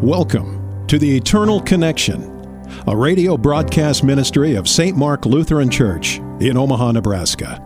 Welcome 0.00 0.86
to 0.88 0.98
the 0.98 1.16
Eternal 1.16 1.60
Connection, 1.60 2.66
a 2.88 2.96
radio 2.96 3.36
broadcast 3.36 4.02
ministry 4.02 4.56
of 4.56 4.68
St. 4.68 4.96
Mark 4.96 5.24
Lutheran 5.24 5.70
Church 5.70 6.18
in 6.40 6.56
Omaha, 6.56 6.92
Nebraska. 6.92 7.60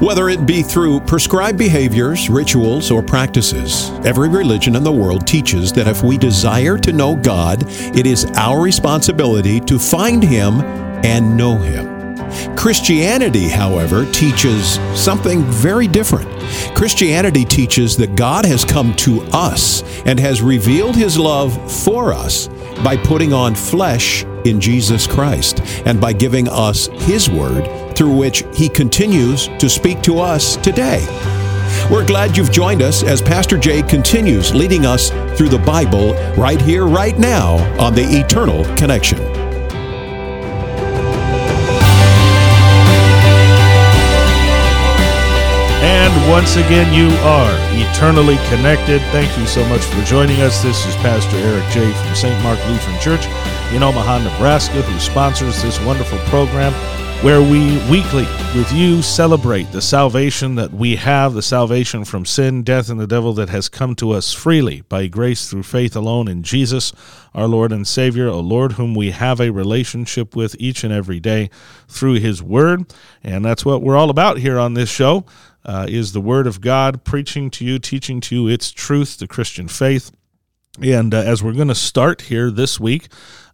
Whether 0.00 0.30
it 0.30 0.46
be 0.46 0.62
through 0.62 1.00
prescribed 1.00 1.58
behaviors, 1.58 2.30
rituals, 2.30 2.90
or 2.90 3.02
practices, 3.02 3.90
every 4.06 4.30
religion 4.30 4.74
in 4.74 4.84
the 4.84 4.90
world 4.90 5.26
teaches 5.26 5.70
that 5.74 5.86
if 5.86 6.02
we 6.02 6.16
desire 6.16 6.78
to 6.78 6.92
know 6.92 7.14
God, 7.14 7.62
it 7.94 8.06
is 8.06 8.24
our 8.34 8.60
responsibility 8.60 9.60
to 9.60 9.78
find 9.78 10.22
Him 10.24 10.62
and 11.04 11.36
know 11.36 11.58
Him. 11.58 11.91
Christianity, 12.62 13.48
however, 13.48 14.08
teaches 14.12 14.78
something 14.94 15.42
very 15.46 15.88
different. 15.88 16.30
Christianity 16.76 17.44
teaches 17.44 17.96
that 17.96 18.14
God 18.14 18.46
has 18.46 18.64
come 18.64 18.94
to 18.98 19.20
us 19.32 19.82
and 20.06 20.16
has 20.20 20.42
revealed 20.42 20.94
His 20.94 21.18
love 21.18 21.52
for 21.82 22.12
us 22.12 22.46
by 22.84 22.96
putting 22.96 23.32
on 23.32 23.56
flesh 23.56 24.22
in 24.44 24.60
Jesus 24.60 25.08
Christ 25.08 25.60
and 25.86 26.00
by 26.00 26.12
giving 26.12 26.46
us 26.48 26.86
His 27.02 27.28
Word 27.28 27.66
through 27.96 28.16
which 28.16 28.44
He 28.54 28.68
continues 28.68 29.48
to 29.58 29.68
speak 29.68 30.00
to 30.02 30.20
us 30.20 30.54
today. 30.54 31.04
We're 31.90 32.06
glad 32.06 32.36
you've 32.36 32.52
joined 32.52 32.80
us 32.80 33.02
as 33.02 33.20
Pastor 33.20 33.58
Jay 33.58 33.82
continues 33.82 34.54
leading 34.54 34.86
us 34.86 35.10
through 35.36 35.48
the 35.48 35.58
Bible 35.66 36.14
right 36.40 36.62
here, 36.62 36.86
right 36.86 37.18
now 37.18 37.56
on 37.80 37.92
the 37.96 38.04
Eternal 38.04 38.64
Connection. 38.76 39.51
And 46.12 46.30
once 46.30 46.56
again, 46.56 46.92
you 46.92 47.08
are 47.20 47.56
eternally 47.72 48.36
connected. 48.50 49.00
Thank 49.12 49.36
you 49.38 49.46
so 49.46 49.64
much 49.68 49.80
for 49.80 50.02
joining 50.04 50.42
us. 50.42 50.62
This 50.62 50.84
is 50.84 50.94
Pastor 50.96 51.38
Eric 51.38 51.64
J. 51.72 51.90
from 51.90 52.14
St. 52.14 52.42
Mark 52.42 52.58
Lutheran 52.68 53.00
Church 53.00 53.24
in 53.72 53.82
Omaha, 53.82 54.18
Nebraska, 54.18 54.82
who 54.82 55.00
sponsors 55.00 55.62
this 55.62 55.80
wonderful 55.80 56.18
program 56.28 56.74
where 57.24 57.40
we 57.40 57.78
weekly 57.88 58.26
with 58.54 58.70
you 58.72 59.00
celebrate 59.00 59.70
the 59.70 59.80
salvation 59.80 60.56
that 60.56 60.72
we 60.72 60.96
have, 60.96 61.32
the 61.32 61.40
salvation 61.40 62.04
from 62.04 62.26
sin, 62.26 62.62
death, 62.62 62.90
and 62.90 63.00
the 63.00 63.06
devil 63.06 63.32
that 63.32 63.48
has 63.48 63.68
come 63.68 63.94
to 63.94 64.10
us 64.10 64.34
freely 64.34 64.82
by 64.88 65.06
grace 65.06 65.48
through 65.48 65.62
faith 65.62 65.94
alone 65.96 66.26
in 66.28 66.42
Jesus, 66.42 66.92
our 67.32 67.46
Lord 67.46 67.72
and 67.72 67.86
Savior, 67.86 68.26
a 68.26 68.36
Lord 68.36 68.72
whom 68.72 68.94
we 68.94 69.12
have 69.12 69.40
a 69.40 69.50
relationship 69.50 70.34
with 70.34 70.56
each 70.58 70.82
and 70.82 70.92
every 70.92 71.20
day 71.20 71.48
through 71.88 72.14
His 72.14 72.42
Word. 72.42 72.92
And 73.22 73.44
that's 73.44 73.64
what 73.64 73.82
we're 73.82 73.96
all 73.96 74.10
about 74.10 74.38
here 74.38 74.58
on 74.58 74.74
this 74.74 74.90
show 74.90 75.24
uh, 75.64 75.86
is 75.88 76.12
the 76.12 76.20
Word 76.20 76.46
of 76.46 76.60
God, 76.60 77.04
preaching 77.04 77.50
to 77.50 77.64
you, 77.64 77.78
teaching 77.78 78.20
to 78.22 78.34
you 78.34 78.48
its 78.48 78.70
truth, 78.70 79.18
the 79.18 79.28
Christian 79.28 79.68
faith. 79.68 80.10
And 80.80 81.12
uh, 81.12 81.18
as 81.18 81.42
we're 81.42 81.52
going 81.52 81.68
to 81.68 81.74
start 81.74 82.22
here 82.22 82.50
this 82.50 82.80
week, 82.80 83.08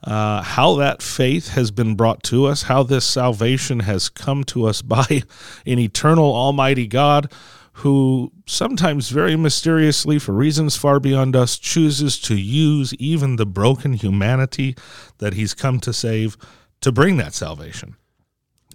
uh, 0.05 0.43
how 0.43 0.77
that 0.77 1.03
faith 1.03 1.49
has 1.51 1.71
been 1.71 1.97
brought 1.97 2.23
to 2.25 2.47
us, 2.47 2.63
how 2.63 2.85
this 2.85 3.05
salvation 3.05 3.81
has 3.81 4.09
come 4.09 4.45
to 4.45 4.67
us 4.67 4.83
by 4.83 5.23
an 5.67 5.79
eternal 5.79 6.35
Almighty 6.35 6.87
God 6.87 7.33
who 7.79 8.33
sometimes 8.45 9.11
very 9.11 9.37
mysteriously, 9.37 10.19
for 10.19 10.33
reasons 10.33 10.77
far 10.77 10.99
beyond 10.99 11.37
us, 11.37 11.57
chooses 11.57 12.19
to 12.19 12.35
use 12.35 12.93
even 12.95 13.37
the 13.37 13.47
broken 13.47 13.93
humanity 13.93 14.77
that 15.19 15.35
He's 15.35 15.55
come 15.55 15.79
to 15.81 15.93
save 15.93 16.37
to 16.81 16.91
bring 16.91 17.19
that 17.19 17.35
salvation. 17.35 17.97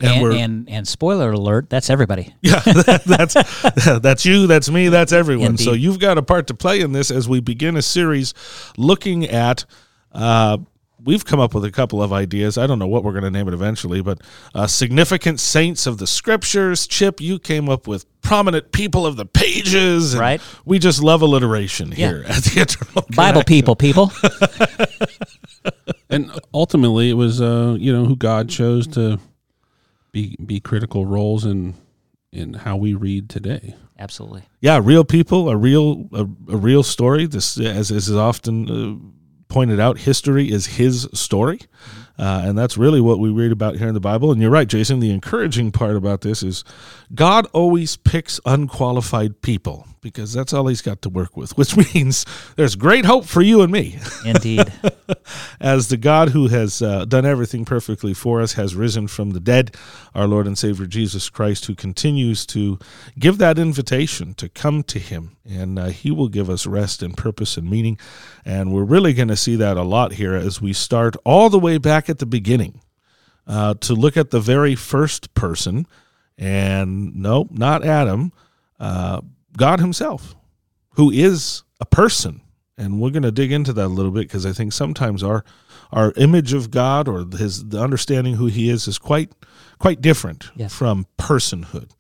And, 0.01 0.25
and, 0.25 0.33
and, 0.33 0.69
and 0.69 0.87
spoiler 0.87 1.31
alert, 1.31 1.69
that's 1.69 1.89
everybody. 1.89 2.33
Yeah, 2.41 2.59
that, 2.59 3.03
that's 3.05 3.99
that's 4.01 4.25
you, 4.25 4.47
that's 4.47 4.69
me, 4.69 4.89
that's 4.89 5.11
everyone. 5.11 5.51
Indeed. 5.51 5.63
So 5.63 5.73
you've 5.73 5.99
got 5.99 6.17
a 6.17 6.23
part 6.23 6.47
to 6.47 6.53
play 6.53 6.81
in 6.81 6.91
this 6.91 7.11
as 7.11 7.29
we 7.29 7.39
begin 7.39 7.77
a 7.77 7.81
series 7.81 8.33
looking 8.77 9.25
at. 9.25 9.65
Uh, 10.11 10.57
we've 11.03 11.25
come 11.25 11.39
up 11.39 11.53
with 11.53 11.65
a 11.65 11.71
couple 11.71 12.01
of 12.01 12.13
ideas. 12.13 12.57
I 12.57 12.67
don't 12.67 12.79
know 12.79 12.87
what 12.87 13.03
we're 13.03 13.11
going 13.11 13.23
to 13.23 13.31
name 13.31 13.47
it 13.47 13.53
eventually, 13.53 14.01
but 14.01 14.21
uh, 14.53 14.67
significant 14.67 15.39
saints 15.39 15.85
of 15.85 15.97
the 15.97 16.07
scriptures. 16.07 16.87
Chip, 16.87 17.21
you 17.21 17.39
came 17.39 17.69
up 17.69 17.87
with 17.87 18.05
prominent 18.21 18.71
people 18.71 19.05
of 19.05 19.15
the 19.15 19.25
pages. 19.25 20.15
right. 20.15 20.41
We 20.65 20.79
just 20.79 21.03
love 21.03 21.21
alliteration 21.21 21.89
yeah. 21.89 21.95
here 21.95 22.25
at 22.27 22.43
the 22.43 22.61
Eternal 22.61 23.05
Bible 23.15 23.43
people, 23.43 23.75
people. 23.75 24.11
and 26.09 26.31
ultimately, 26.53 27.09
it 27.09 27.13
was 27.13 27.41
uh, 27.41 27.75
you 27.79 27.93
know 27.93 28.05
who 28.05 28.15
God 28.15 28.49
chose 28.49 28.87
to 28.87 29.19
be 30.13 30.37
be 30.45 30.61
critical 30.61 31.05
roles 31.05 31.43
in 31.43 31.75
in 32.31 32.53
how 32.53 32.77
we 32.77 32.93
read 32.93 33.29
today. 33.29 33.75
Absolutely. 33.99 34.43
Yeah, 34.61 34.79
real 34.81 35.03
people, 35.03 35.49
a 35.49 35.57
real 35.57 36.07
a, 36.13 36.21
a 36.21 36.57
real 36.57 36.83
story. 36.83 37.25
This 37.25 37.59
as, 37.59 37.91
as 37.91 38.07
is 38.07 38.15
often 38.15 38.69
uh, 38.69 39.53
pointed 39.53 39.79
out, 39.79 39.97
history 39.99 40.49
is 40.49 40.65
his 40.65 41.09
story. 41.13 41.59
Uh, 42.17 42.43
and 42.45 42.57
that's 42.57 42.77
really 42.77 43.01
what 43.01 43.19
we 43.19 43.29
read 43.29 43.51
about 43.51 43.75
here 43.75 43.87
in 43.87 43.93
the 43.95 43.99
Bible. 43.99 44.31
And 44.31 44.39
you're 44.39 44.51
right, 44.51 44.67
Jason. 44.67 44.99
The 44.99 45.11
encouraging 45.11 45.71
part 45.71 45.95
about 45.95 46.21
this 46.21 46.43
is 46.43 46.63
God 47.13 47.47
always 47.53 47.97
picks 47.97 48.39
unqualified 48.45 49.41
people 49.41 49.87
because 50.03 50.33
that's 50.33 50.53
all 50.53 50.67
he's 50.67 50.81
got 50.81 51.01
to 51.01 51.09
work 51.09 51.35
with, 51.35 51.57
which 51.57 51.75
means 51.95 52.25
there's 52.55 52.75
great 52.75 53.05
hope 53.05 53.25
for 53.25 53.41
you 53.41 53.61
and 53.61 53.71
me. 53.71 53.97
Indeed. 54.25 54.71
As 55.59 55.87
the 55.87 55.97
God 55.97 56.29
who 56.29 56.47
has 56.49 56.81
uh, 56.81 57.05
done 57.05 57.25
everything 57.25 57.65
perfectly 57.65 58.13
for 58.13 58.41
us 58.41 58.53
has 58.53 58.75
risen 58.75 59.07
from 59.07 59.31
the 59.31 59.39
dead, 59.39 59.75
our 60.13 60.27
Lord 60.27 60.45
and 60.45 60.57
Savior 60.57 60.85
Jesus 60.85 61.29
Christ, 61.29 61.65
who 61.65 61.75
continues 61.75 62.45
to 62.47 62.77
give 63.17 63.37
that 63.39 63.57
invitation 63.57 64.33
to 64.35 64.49
come 64.49 64.83
to 64.83 64.99
him, 64.99 65.37
and 65.49 65.79
uh, 65.79 65.85
he 65.87 66.11
will 66.11 66.29
give 66.29 66.49
us 66.49 66.67
rest 66.67 67.01
and 67.01 67.17
purpose 67.17 67.57
and 67.57 67.69
meaning. 67.69 67.97
And 68.45 68.73
we're 68.73 68.83
really 68.83 69.13
going 69.13 69.29
to 69.29 69.37
see 69.37 69.55
that 69.55 69.77
a 69.77 69.83
lot 69.83 70.13
here 70.13 70.35
as 70.35 70.61
we 70.61 70.73
start 70.73 71.15
all 71.23 71.49
the 71.49 71.59
way 71.59 71.77
back 71.77 72.09
at 72.09 72.19
the 72.19 72.25
beginning 72.25 72.81
uh, 73.47 73.73
to 73.75 73.93
look 73.93 74.17
at 74.17 74.31
the 74.31 74.39
very 74.39 74.75
first 74.75 75.33
person. 75.33 75.87
And 76.37 77.15
no, 77.15 77.47
not 77.51 77.85
Adam, 77.85 78.31
uh, 78.79 79.21
God 79.57 79.79
Himself, 79.79 80.35
who 80.95 81.11
is 81.11 81.63
a 81.79 81.85
person. 81.85 82.41
And 82.77 82.99
we're 82.99 83.11
going 83.11 83.23
to 83.23 83.31
dig 83.31 83.51
into 83.51 83.71
that 83.73 83.85
a 83.85 83.87
little 83.87 84.11
bit 84.11 84.27
because 84.27 84.45
I 84.45 84.51
think 84.51 84.73
sometimes 84.73 85.23
our 85.23 85.43
our 85.91 86.11
image 86.17 86.53
of 86.53 86.71
God 86.71 87.07
or 87.07 87.23
his 87.37 87.65
the 87.69 87.79
understanding 87.79 88.35
who 88.35 88.47
He 88.47 88.69
is 88.69 88.87
is 88.87 88.97
quite 88.97 89.31
quite 89.77 90.01
different 90.01 90.49
yes. 90.55 90.73
from 90.73 91.05
personhood 91.19 91.91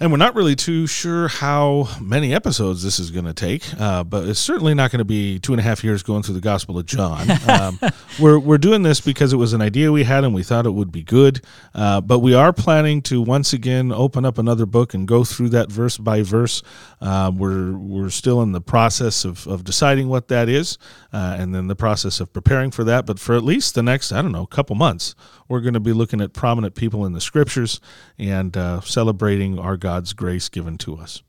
and 0.00 0.10
we're 0.10 0.18
not 0.18 0.34
really 0.34 0.56
too 0.56 0.86
sure 0.86 1.28
how 1.28 1.88
many 2.00 2.34
episodes 2.34 2.82
this 2.82 2.98
is 2.98 3.10
going 3.10 3.24
to 3.24 3.34
take, 3.34 3.62
uh, 3.80 4.04
but 4.04 4.28
it's 4.28 4.40
certainly 4.40 4.74
not 4.74 4.90
going 4.90 4.98
to 4.98 5.04
be 5.04 5.38
two 5.38 5.52
and 5.52 5.60
a 5.60 5.62
half 5.62 5.82
years 5.84 6.02
going 6.02 6.22
through 6.22 6.34
the 6.34 6.40
Gospel 6.40 6.78
of 6.78 6.86
John. 6.86 7.26
Um, 7.52 7.78
we're 8.20 8.38
we're 8.38 8.56
doing 8.58 8.82
this 8.82 9.00
because 9.00 9.32
it 9.32 9.36
was 9.36 9.52
an 9.52 9.60
idea 9.60 9.92
we 9.92 10.04
had 10.04 10.24
and 10.24 10.32
we 10.32 10.42
thought 10.42 10.64
it 10.64 10.70
would 10.70 10.90
be 10.90 11.02
good, 11.02 11.42
uh, 11.74 12.00
but 12.00 12.20
we 12.20 12.34
are 12.34 12.52
planning 12.52 13.02
to 13.02 13.20
once 13.20 13.52
again 13.52 13.92
open 13.92 14.24
up 14.24 14.38
another 14.38 14.64
book 14.64 14.94
and 14.94 15.06
go 15.06 15.22
through 15.22 15.50
that 15.50 15.70
verse 15.70 15.98
by 15.98 16.22
verse. 16.22 16.62
Uh, 17.00 17.30
we're 17.34 17.72
we're 17.72 18.10
still 18.10 18.40
in 18.42 18.52
the 18.52 18.60
process 18.60 19.24
of, 19.24 19.46
of 19.46 19.64
deciding 19.64 20.08
what 20.08 20.28
that 20.28 20.48
is, 20.48 20.78
uh, 21.12 21.36
and 21.38 21.54
then 21.54 21.66
the 21.66 21.76
process 21.76 22.20
of 22.20 22.32
preparing 22.32 22.70
for 22.70 22.84
that. 22.84 23.04
But 23.06 23.18
for 23.18 23.34
at 23.34 23.42
least 23.42 23.74
the 23.74 23.82
next 23.82 24.12
I 24.12 24.22
don't 24.22 24.32
know 24.32 24.46
couple 24.46 24.76
months, 24.76 25.14
we're 25.52 25.60
going 25.60 25.74
to 25.74 25.80
be 25.80 25.92
looking 25.92 26.22
at 26.22 26.32
prominent 26.32 26.74
people 26.74 27.04
in 27.04 27.12
the 27.12 27.20
Scriptures 27.20 27.78
and 28.18 28.56
uh, 28.56 28.80
celebrating 28.80 29.58
our 29.58 29.76
God's 29.76 30.14
grace 30.14 30.48
given 30.48 30.78
to 30.78 30.96
us. 30.96 31.22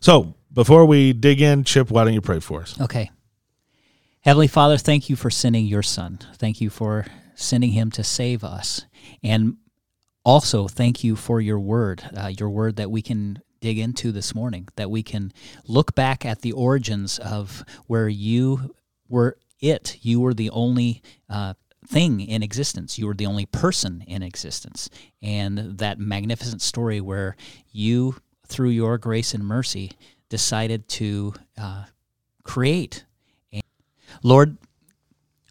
So, 0.00 0.34
before 0.52 0.84
we 0.84 1.12
dig 1.12 1.40
in, 1.40 1.62
Chip, 1.62 1.88
why 1.88 2.02
don't 2.02 2.12
you 2.12 2.20
pray 2.20 2.40
for 2.40 2.62
us? 2.62 2.80
Okay. 2.80 3.12
Heavenly 4.22 4.48
Father, 4.48 4.76
thank 4.76 5.08
you 5.08 5.14
for 5.14 5.30
sending 5.30 5.66
your 5.66 5.84
Son. 5.84 6.18
Thank 6.34 6.60
you 6.60 6.68
for 6.68 7.06
sending 7.36 7.70
him 7.70 7.92
to 7.92 8.02
save 8.02 8.42
us. 8.42 8.86
And 9.22 9.58
also, 10.24 10.66
thank 10.66 11.04
you 11.04 11.14
for 11.14 11.40
your 11.40 11.60
word, 11.60 12.02
uh, 12.16 12.32
your 12.36 12.50
word 12.50 12.74
that 12.74 12.90
we 12.90 13.02
can 13.02 13.40
dig 13.60 13.78
into 13.78 14.10
this 14.10 14.34
morning, 14.34 14.66
that 14.74 14.90
we 14.90 15.04
can 15.04 15.32
look 15.64 15.94
back 15.94 16.26
at 16.26 16.42
the 16.42 16.50
origins 16.50 17.20
of 17.20 17.64
where 17.86 18.08
you 18.08 18.74
were 19.08 19.36
it. 19.60 19.96
You 20.02 20.18
were 20.18 20.34
the 20.34 20.50
only 20.50 21.02
uh, 21.28 21.54
thing 21.90 22.20
in 22.20 22.42
existence. 22.42 22.98
You 22.98 23.06
were 23.06 23.14
the 23.14 23.26
only 23.26 23.46
person 23.46 24.04
in 24.06 24.22
existence. 24.22 24.88
And 25.20 25.78
that 25.78 25.98
magnificent 25.98 26.62
story 26.62 27.00
where 27.00 27.36
you, 27.72 28.16
through 28.46 28.70
your 28.70 28.96
grace 28.96 29.34
and 29.34 29.44
mercy, 29.44 29.92
decided 30.28 30.88
to 30.88 31.34
uh, 31.58 31.84
create. 32.44 33.04
And 33.52 33.62
Lord, 34.22 34.56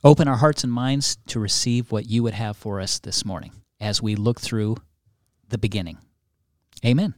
open 0.04 0.28
our 0.28 0.38
hearts 0.38 0.64
and 0.64 0.72
minds 0.72 1.18
to 1.28 1.40
receive 1.40 1.92
what 1.92 2.10
you 2.10 2.24
would 2.24 2.34
have 2.34 2.56
for 2.56 2.80
us 2.80 3.00
this 3.00 3.26
morning 3.26 3.52
as 3.82 4.02
we 4.02 4.16
look 4.16 4.40
through 4.40 4.78
the 5.50 5.58
beginning. 5.58 5.98
Amen. 6.86 7.14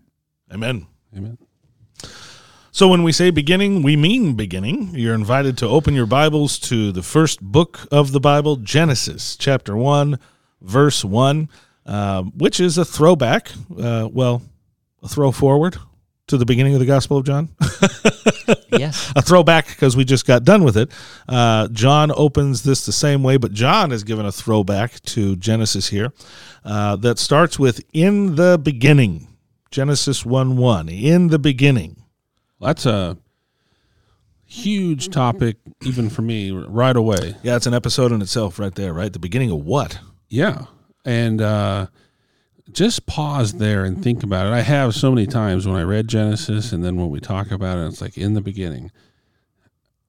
Amen. 0.52 0.88
Amen. 1.16 1.38
So, 2.74 2.88
when 2.88 3.04
we 3.04 3.12
say 3.12 3.32
beginning, 3.32 3.84
we 3.84 3.98
mean 3.98 4.36
beginning. 4.36 4.92
You're 4.94 5.14
invited 5.14 5.58
to 5.58 5.68
open 5.68 5.94
your 5.94 6.06
Bibles 6.06 6.58
to 6.60 6.94
the 6.94 7.04
first 7.04 7.42
book 7.42 7.82
of 7.92 8.14
the 8.14 8.22
Bible, 8.22 8.56
Genesis, 8.56 9.36
chapter 9.36 9.76
1, 9.76 10.18
verse 10.62 11.04
1, 11.04 11.50
uh, 11.86 12.24
which 12.24 12.62
is 12.62 12.78
a 12.78 12.86
throwback, 12.86 13.52
uh, 13.78 14.08
well, 14.10 14.42
a 15.04 15.10
throw 15.10 15.34
forward, 15.34 15.76
to 16.28 16.38
the 16.38 16.46
beginning 16.46 16.74
of 16.74 16.80
the 16.80 16.86
Gospel 16.86 17.18
of 17.18 17.26
John? 17.26 17.50
yes. 18.72 19.12
a 19.18 19.22
throwback 19.22 19.68
because 19.68 19.98
we 19.98 20.06
just 20.06 20.26
got 20.26 20.46
done 20.46 20.64
with 20.64 20.78
it. 20.78 20.90
Uh, 21.28 21.68
John 21.68 22.10
opens 22.16 22.64
this 22.64 22.86
the 22.86 22.94
same 22.94 23.22
way, 23.22 23.36
but 23.36 23.52
John 23.52 23.92
is 23.92 24.06
given 24.06 24.26
a 24.26 24.32
throwback 24.32 25.02
to 25.02 25.36
Genesis 25.36 25.90
here 25.90 26.14
uh, 26.64 26.96
that 26.96 27.20
starts 27.20 27.60
with 27.60 27.84
"In 27.92 28.38
the 28.38 28.58
beginning." 28.58 29.28
Genesis 29.72 30.26
one 30.26 30.56
one. 30.56 30.88
In 30.88 31.28
the 31.28 31.40
beginning. 31.40 32.01
That's 32.62 32.86
a 32.86 33.18
huge 34.46 35.10
topic, 35.10 35.58
even 35.84 36.10
for 36.10 36.22
me, 36.22 36.52
right 36.52 36.96
away. 36.96 37.36
Yeah, 37.44 37.56
it's 37.56 37.66
an 37.68 37.74
episode 37.74 38.12
in 38.12 38.22
itself, 38.22 38.60
right 38.60 38.74
there. 38.74 38.94
Right, 38.94 39.12
the 39.12 39.20
beginning 39.20 39.52
of 39.52 39.66
what? 39.66 40.00
Yeah, 40.30 40.66
and 41.06 41.42
uh, 41.42 41.88
just 42.72 43.06
pause 43.06 43.54
there 43.54 43.84
and 43.84 44.02
think 44.04 44.24
about 44.24 44.48
it. 44.48 44.54
I 44.54 44.62
have 44.62 44.94
so 44.96 45.12
many 45.12 45.28
times 45.28 45.68
when 45.68 45.76
I 45.76 45.84
read 45.84 46.08
Genesis, 46.08 46.72
and 46.72 46.84
then 46.84 46.96
when 46.98 47.10
we 47.10 47.20
talk 47.20 47.52
about 47.52 47.78
it, 47.78 47.88
it's 47.88 48.02
like 48.02 48.18
in 48.18 48.34
the 48.34 48.42
beginning. 48.42 48.92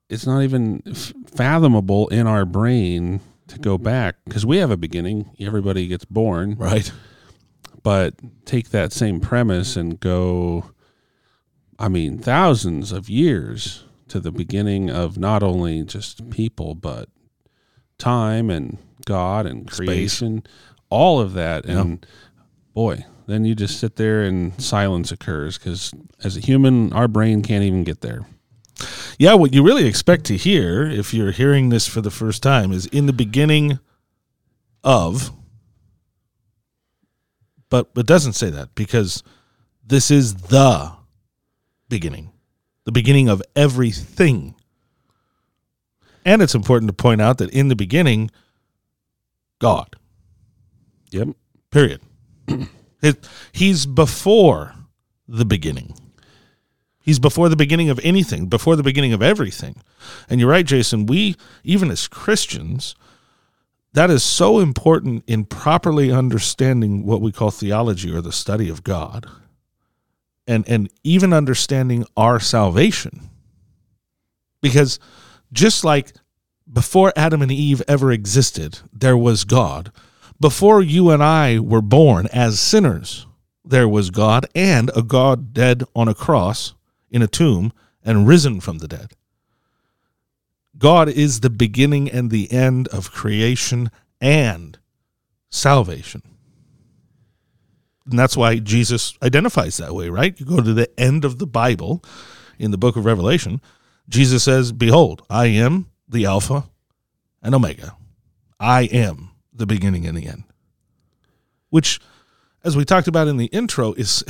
It's 0.09 0.27
not 0.27 0.43
even 0.43 0.83
f- 0.87 1.15
fathomable 1.35 2.09
in 2.09 2.27
our 2.27 2.45
brain 2.45 3.21
to 3.49 3.59
go 3.59 3.79
back 3.79 4.17
because 4.27 4.45
we 4.45 4.59
have 4.59 4.71
a 4.71 4.77
beginning. 4.77 5.31
Everybody 5.41 5.87
gets 5.87 6.05
born, 6.05 6.57
Right. 6.59 6.93
but 7.83 8.15
take 8.45 8.71
that 8.71 8.93
same 8.93 9.21
premise 9.21 9.77
and 9.77 9.99
go. 9.99 10.67
I 11.79 11.89
mean, 11.89 12.19
thousands 12.19 12.93
of 12.93 13.09
years 13.09 13.85
to 14.09 14.21
the 14.21 14.31
beginning 14.31 14.91
of 14.91 15.19
not 15.19 15.43
only 15.43 15.83
just 15.85 16.31
people, 16.31 16.75
but 16.75 17.09
time 17.99 18.51
and 18.51 18.79
God 19.07 19.47
and 19.47 19.73
Space. 19.73 19.87
creation, 19.87 20.45
all 20.91 21.21
of 21.21 21.33
that. 21.35 21.67
Yeah. 21.67 21.81
And 21.81 22.07
boy, 22.75 23.05
then 23.27 23.45
you 23.45 23.55
just 23.55 23.81
sit 23.81 23.97
there 23.97 24.23
and 24.23 24.61
silence 24.61 25.13
occurs 25.13 25.59
because 25.59 25.93
as 26.23 26.37
a 26.37 26.41
human, 26.41 26.93
our 26.93 27.09
brain 27.09 27.43
can't 27.43 27.65
even 27.65 27.85
get 27.85 28.01
there. 28.01 28.27
Yeah, 29.19 29.35
what 29.35 29.55
you 29.55 29.63
really 29.63 29.87
expect 29.87 30.25
to 30.27 30.37
hear 30.37 30.85
if 30.85 31.15
you're 31.15 31.31
hearing 31.31 31.69
this 31.69 31.87
for 31.87 32.01
the 32.01 32.11
first 32.11 32.43
time 32.43 32.73
is 32.73 32.87
in 32.87 33.07
the 33.07 33.13
beginning 33.13 33.79
of, 34.83 35.31
but 37.69 37.91
it 37.97 38.07
doesn't 38.07 38.33
say 38.33 38.51
that 38.51 38.75
because 38.75 39.23
this 39.87 40.11
is 40.11 40.35
the 40.35 40.93
beginning, 41.93 42.33
the 42.85 42.93
beginning 42.93 43.29
of 43.29 43.43
everything. 43.55 44.55
And 46.25 46.41
it's 46.43 46.55
important 46.55 46.89
to 46.89 46.93
point 46.95 47.21
out 47.21 47.39
that 47.39 47.51
in 47.51 47.69
the 47.69 47.77
beginning, 47.77 48.31
God, 49.61 49.95
Yep. 51.11 51.29
period. 51.71 52.01
It- 53.03 53.29
he's 53.51 53.85
before 53.85 54.75
the 55.27 55.45
beginning. 55.45 55.95
He's 57.01 57.19
before 57.19 57.49
the 57.49 57.57
beginning 57.57 57.91
of 57.91 57.99
anything, 58.05 58.47
before 58.47 58.77
the 58.77 58.85
beginning 58.85 59.13
of 59.13 59.21
everything. 59.21 59.83
And 60.31 60.39
you're 60.41 60.49
right, 60.49 60.65
Jason. 60.65 61.07
We, 61.07 61.35
even 61.65 61.91
as 61.91 62.07
Christians, 62.07 62.95
that 63.93 64.09
is 64.09 64.23
so 64.23 64.61
important 64.61 65.25
in 65.27 65.45
properly 65.47 66.13
understanding 66.13 67.05
what 67.05 67.21
we 67.21 67.33
call 67.33 67.51
theology 67.51 68.13
or 68.15 68.21
the 68.21 68.31
study 68.31 68.69
of 68.69 68.85
God. 68.85 69.29
And 70.47 70.69
and 70.69 70.91
even 71.05 71.33
understanding 71.33 72.05
our 72.17 72.41
salvation. 72.41 73.31
Because 74.61 74.99
just 75.53 75.85
like 75.85 76.13
before 76.71 77.13
Adam 77.17 77.43
and 77.43 77.53
Eve 77.53 77.83
ever 77.87 78.11
existed, 78.11 78.81
there 78.93 79.17
was 79.17 79.45
God. 79.45 79.93
Before 80.41 80.83
you 80.83 81.11
and 81.11 81.23
I 81.23 81.59
were 81.59 81.83
born 81.83 82.27
as 82.33 82.59
sinners, 82.59 83.27
there 83.65 83.89
was 83.89 84.11
God 84.11 84.47
and 84.55 84.91
a 84.97 85.03
God 85.03 85.53
dead 85.55 85.85
on 85.95 86.09
a 86.09 86.15
cross 86.15 86.75
in 87.11 87.23
a 87.23 87.29
tomb 87.29 87.73
and 88.05 88.27
risen 88.27 88.61
from 88.61 88.79
the 88.79 88.89
dead. 88.89 89.13
God 90.77 91.09
is 91.09 91.41
the 91.41 91.51
beginning 91.51 92.11
and 92.11 92.31
the 92.31 92.51
end 92.51 92.89
of 92.89 93.13
creation 93.13 93.91
and 94.21 94.79
salvation. 95.51 96.23
And 98.13 98.19
that's 98.19 98.37
why 98.37 98.59
Jesus 98.59 99.17
identifies 99.23 99.79
that 99.79 99.95
way, 99.95 100.11
right? 100.11 100.39
You 100.39 100.47
go 100.47 100.61
to 100.61 100.75
the 100.75 100.89
end 101.01 101.25
of 101.25 101.39
the 101.39 101.47
Bible 101.47 102.05
in 102.59 102.71
the 102.71 102.79
book 102.79 102.95
of 102.95 103.05
Revelation, 103.05 103.61
Jesus 104.09 104.45
says, 104.45 104.71
Behold, 104.71 105.25
I 105.31 105.47
am 105.47 105.87
the 106.09 106.27
Alpha 106.27 106.65
and 107.43 107.55
Omega. 107.55 107.97
I 108.61 108.83
am 108.83 109.31
the 109.53 109.67
beginning 109.67 110.07
and 110.07 110.17
the 110.17 110.27
end. 110.27 110.45
Which, 111.71 112.01
as 112.63 112.77
we 112.77 112.85
talked 112.85 113.09
about 113.09 113.29
in 113.29 113.39
the 113.39 113.47
intro, 113.47 113.95
is 113.95 114.23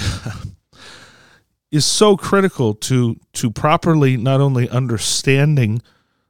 is 1.70 1.84
so 1.84 2.16
critical 2.16 2.74
to 2.74 3.18
to 3.32 3.50
properly 3.50 4.16
not 4.16 4.40
only 4.40 4.68
understanding 4.68 5.82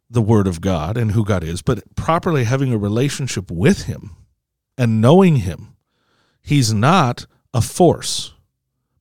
the 0.08 0.22
Word 0.22 0.46
of 0.46 0.60
God 0.60 0.96
and 0.96 1.12
who 1.12 1.24
God 1.24 1.44
is, 1.44 1.62
but 1.62 1.94
properly 1.94 2.44
having 2.44 2.72
a 2.72 2.78
relationship 2.78 3.50
with 3.50 3.84
Him 3.84 4.16
and 4.76 5.00
knowing 5.00 5.36
Him. 5.36 5.76
He's 6.42 6.72
not 6.72 7.26
a 7.54 7.60
force 7.60 8.32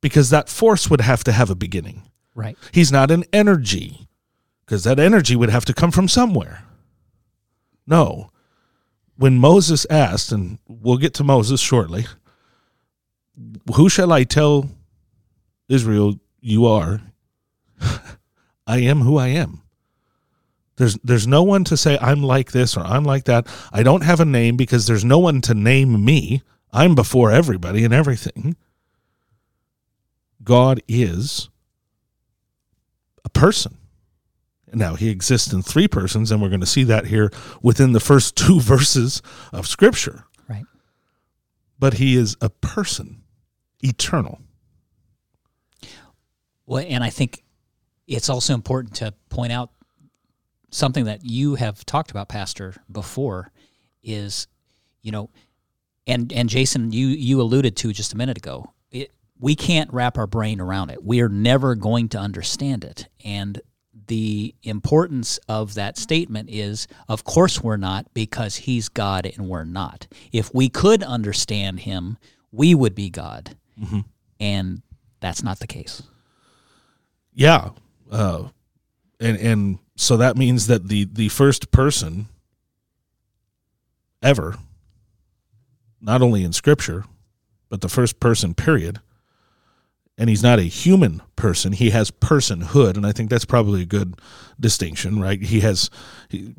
because 0.02 0.30
that 0.30 0.50
force 0.50 0.90
would 0.90 1.02
have 1.02 1.24
to 1.24 1.32
have 1.32 1.50
a 1.50 1.56
beginning. 1.56 2.04
Right. 2.36 2.58
He's 2.72 2.92
not 2.92 3.12
an 3.12 3.24
energy 3.32 4.08
because 4.66 4.84
that 4.84 5.00
energy 5.00 5.36
would 5.36 5.50
have 5.50 5.66
to 5.66 5.74
come 5.74 5.92
from 5.92 6.08
somewhere. 6.08 6.64
No. 7.86 8.32
When 9.18 9.38
Moses 9.38 9.86
asked, 9.90 10.32
and 10.32 10.58
we'll 10.68 10.98
get 10.98 11.14
to 11.16 11.24
Moses 11.24 11.60
shortly, 11.60 12.06
who 13.76 13.90
shall 13.90 14.12
I 14.12 14.24
tell 14.24 14.70
Israel 15.70 16.20
you 16.40 16.66
are? 16.66 17.02
I 18.68 18.80
am 18.80 19.02
who 19.02 19.18
I 19.18 19.28
am. 19.28 19.62
There's 20.78 20.98
there's 21.04 21.28
no 21.28 21.44
one 21.44 21.64
to 21.66 21.78
say 21.78 21.98
I'm 22.02 22.24
like 22.24 22.52
this 22.52 22.76
or 22.76 22.82
I'm 22.82 23.04
like 23.04 23.26
that. 23.26 23.48
I 23.72 23.84
don't 23.84 24.04
have 24.04 24.20
a 24.20 24.26
name 24.26 24.56
because 24.56 24.88
there's 24.88 25.06
no 25.06 25.20
one 25.20 25.42
to 25.42 25.54
name 25.54 26.04
me. 26.04 26.42
I'm 26.74 26.96
before 26.96 27.32
everybody 27.32 27.84
and 27.84 27.94
everything. 27.94 28.56
God 30.44 30.82
is 30.88 31.50
a 33.24 33.30
person. 33.30 33.78
Now, 34.74 34.96
he 34.96 35.10
exists 35.10 35.52
in 35.52 35.62
three 35.62 35.88
persons, 35.88 36.32
and 36.32 36.42
we're 36.42 36.50
going 36.50 36.62
to 36.62 36.66
see 36.66 36.86
that 36.86 37.08
here 37.08 37.30
within 37.62 37.92
the 37.92 38.00
first 38.00 38.36
two 38.38 38.60
verses 38.60 39.22
of 39.52 39.68
Scripture. 39.68 40.26
Right. 40.48 40.66
But 41.78 41.96
he 41.96 42.16
is 42.16 42.38
a 42.42 42.50
person, 42.50 43.24
eternal. 43.82 44.40
Well, 46.66 46.86
and 46.88 47.04
I 47.04 47.10
think 47.10 47.44
it's 48.08 48.30
also 48.30 48.54
important 48.54 48.96
to 48.96 49.14
point 49.30 49.52
out 49.52 49.72
something 50.70 51.06
that 51.06 51.26
you 51.26 51.56
have 51.56 51.86
talked 51.86 52.12
about, 52.12 52.30
Pastor, 52.30 52.76
before 52.90 53.52
is, 54.04 54.48
you 55.02 55.12
know, 55.12 55.30
and 56.08 56.32
and 56.34 56.50
Jason, 56.50 56.92
you 56.92 57.08
you 57.08 57.42
alluded 57.42 57.76
to 57.78 57.94
just 57.94 58.14
a 58.14 58.18
minute 58.18 58.38
ago. 58.38 58.74
It, 58.92 59.12
we 59.40 59.56
can't 59.56 59.92
wrap 59.94 60.18
our 60.18 60.28
brain 60.28 60.60
around 60.60 60.90
it. 60.90 61.04
We 61.04 61.22
are 61.22 61.30
never 61.30 61.76
going 61.76 62.10
to 62.10 62.18
understand 62.18 62.84
it, 62.84 63.08
and 63.24 63.62
the 64.08 64.56
importance 64.64 65.40
of 65.48 65.74
that 65.76 65.98
statement 65.98 66.50
is 66.50 66.88
of 67.08 67.24
course 67.24 67.62
we're 67.62 67.78
not 67.78 68.14
because 68.14 68.56
he's 68.58 68.90
God 68.90 69.26
and 69.26 69.48
we're 69.48 69.64
not. 69.64 70.08
If 70.32 70.54
we 70.54 70.70
could 70.70 71.04
understand 71.04 71.82
him, 71.82 72.18
we 72.52 72.76
would 72.76 72.96
be 72.96 73.10
God. 73.10 73.56
And 74.40 74.82
that's 75.20 75.44
not 75.44 75.60
the 75.60 75.68
case. 75.68 76.04
Yeah. 77.34 77.70
Uh, 78.12 78.50
and 79.20 79.38
and 79.38 79.80
so 79.96 80.18
that 80.18 80.36
means 80.36 80.68
that 80.68 80.88
the 80.88 81.06
the 81.06 81.30
first 81.30 81.72
person 81.72 82.28
ever, 84.22 84.58
not 86.02 86.22
only 86.22 86.44
in 86.44 86.54
Scripture, 86.54 87.06
but 87.70 87.82
the 87.82 87.90
first 87.90 88.20
person 88.20 88.54
period. 88.54 89.00
And 90.18 90.30
he's 90.30 90.44
not 90.44 90.60
a 90.60 90.64
human 90.64 91.22
person; 91.36 91.72
he 91.72 91.90
has 91.92 92.12
personhood, 92.12 92.96
and 92.96 93.08
I 93.08 93.12
think 93.12 93.30
that's 93.30 93.46
probably 93.46 93.82
a 93.82 93.86
good 93.86 94.16
distinction, 94.60 95.20
right? 95.20 95.42
He 95.42 95.62
has 95.62 95.90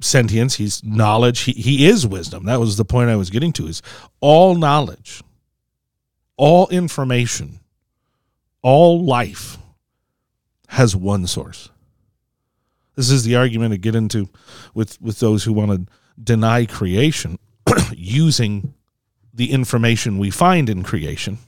sentience, 0.01 0.57
he's 0.57 0.83
knowledge, 0.83 1.41
he 1.41 1.53
he 1.53 1.87
is 1.87 2.07
wisdom. 2.07 2.47
That 2.47 2.59
was 2.59 2.77
the 2.77 2.85
point 2.85 3.11
I 3.11 3.17
was 3.17 3.31
getting 3.31 3.53
to: 3.55 3.69
is 3.69 3.83
all 4.21 4.57
knowledge, 4.57 5.23
all 6.37 6.67
information, 6.69 7.61
all 8.63 9.05
life 9.05 9.59
has 10.69 10.97
one 10.97 11.27
source. 11.27 11.69
This 12.97 13.11
is 13.11 13.25
the 13.25 13.37
argument 13.37 13.73
to 13.73 13.79
get 13.79 13.95
into 13.95 14.29
with, 14.75 15.01
with 15.01 15.19
those 15.19 15.45
who 15.45 15.53
want 15.53 15.71
to 15.71 15.93
deny 16.23 16.67
creation 16.67 17.39
using 17.93 18.75
the 19.33 19.51
information 19.51 20.19
we 20.19 20.31
find 20.31 20.69
in 20.69 20.83
creation. 20.83 21.39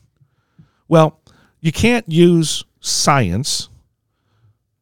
Well, 0.88 1.21
you 1.61 1.73
can't 1.73 2.09
use 2.11 2.64
science 2.81 3.69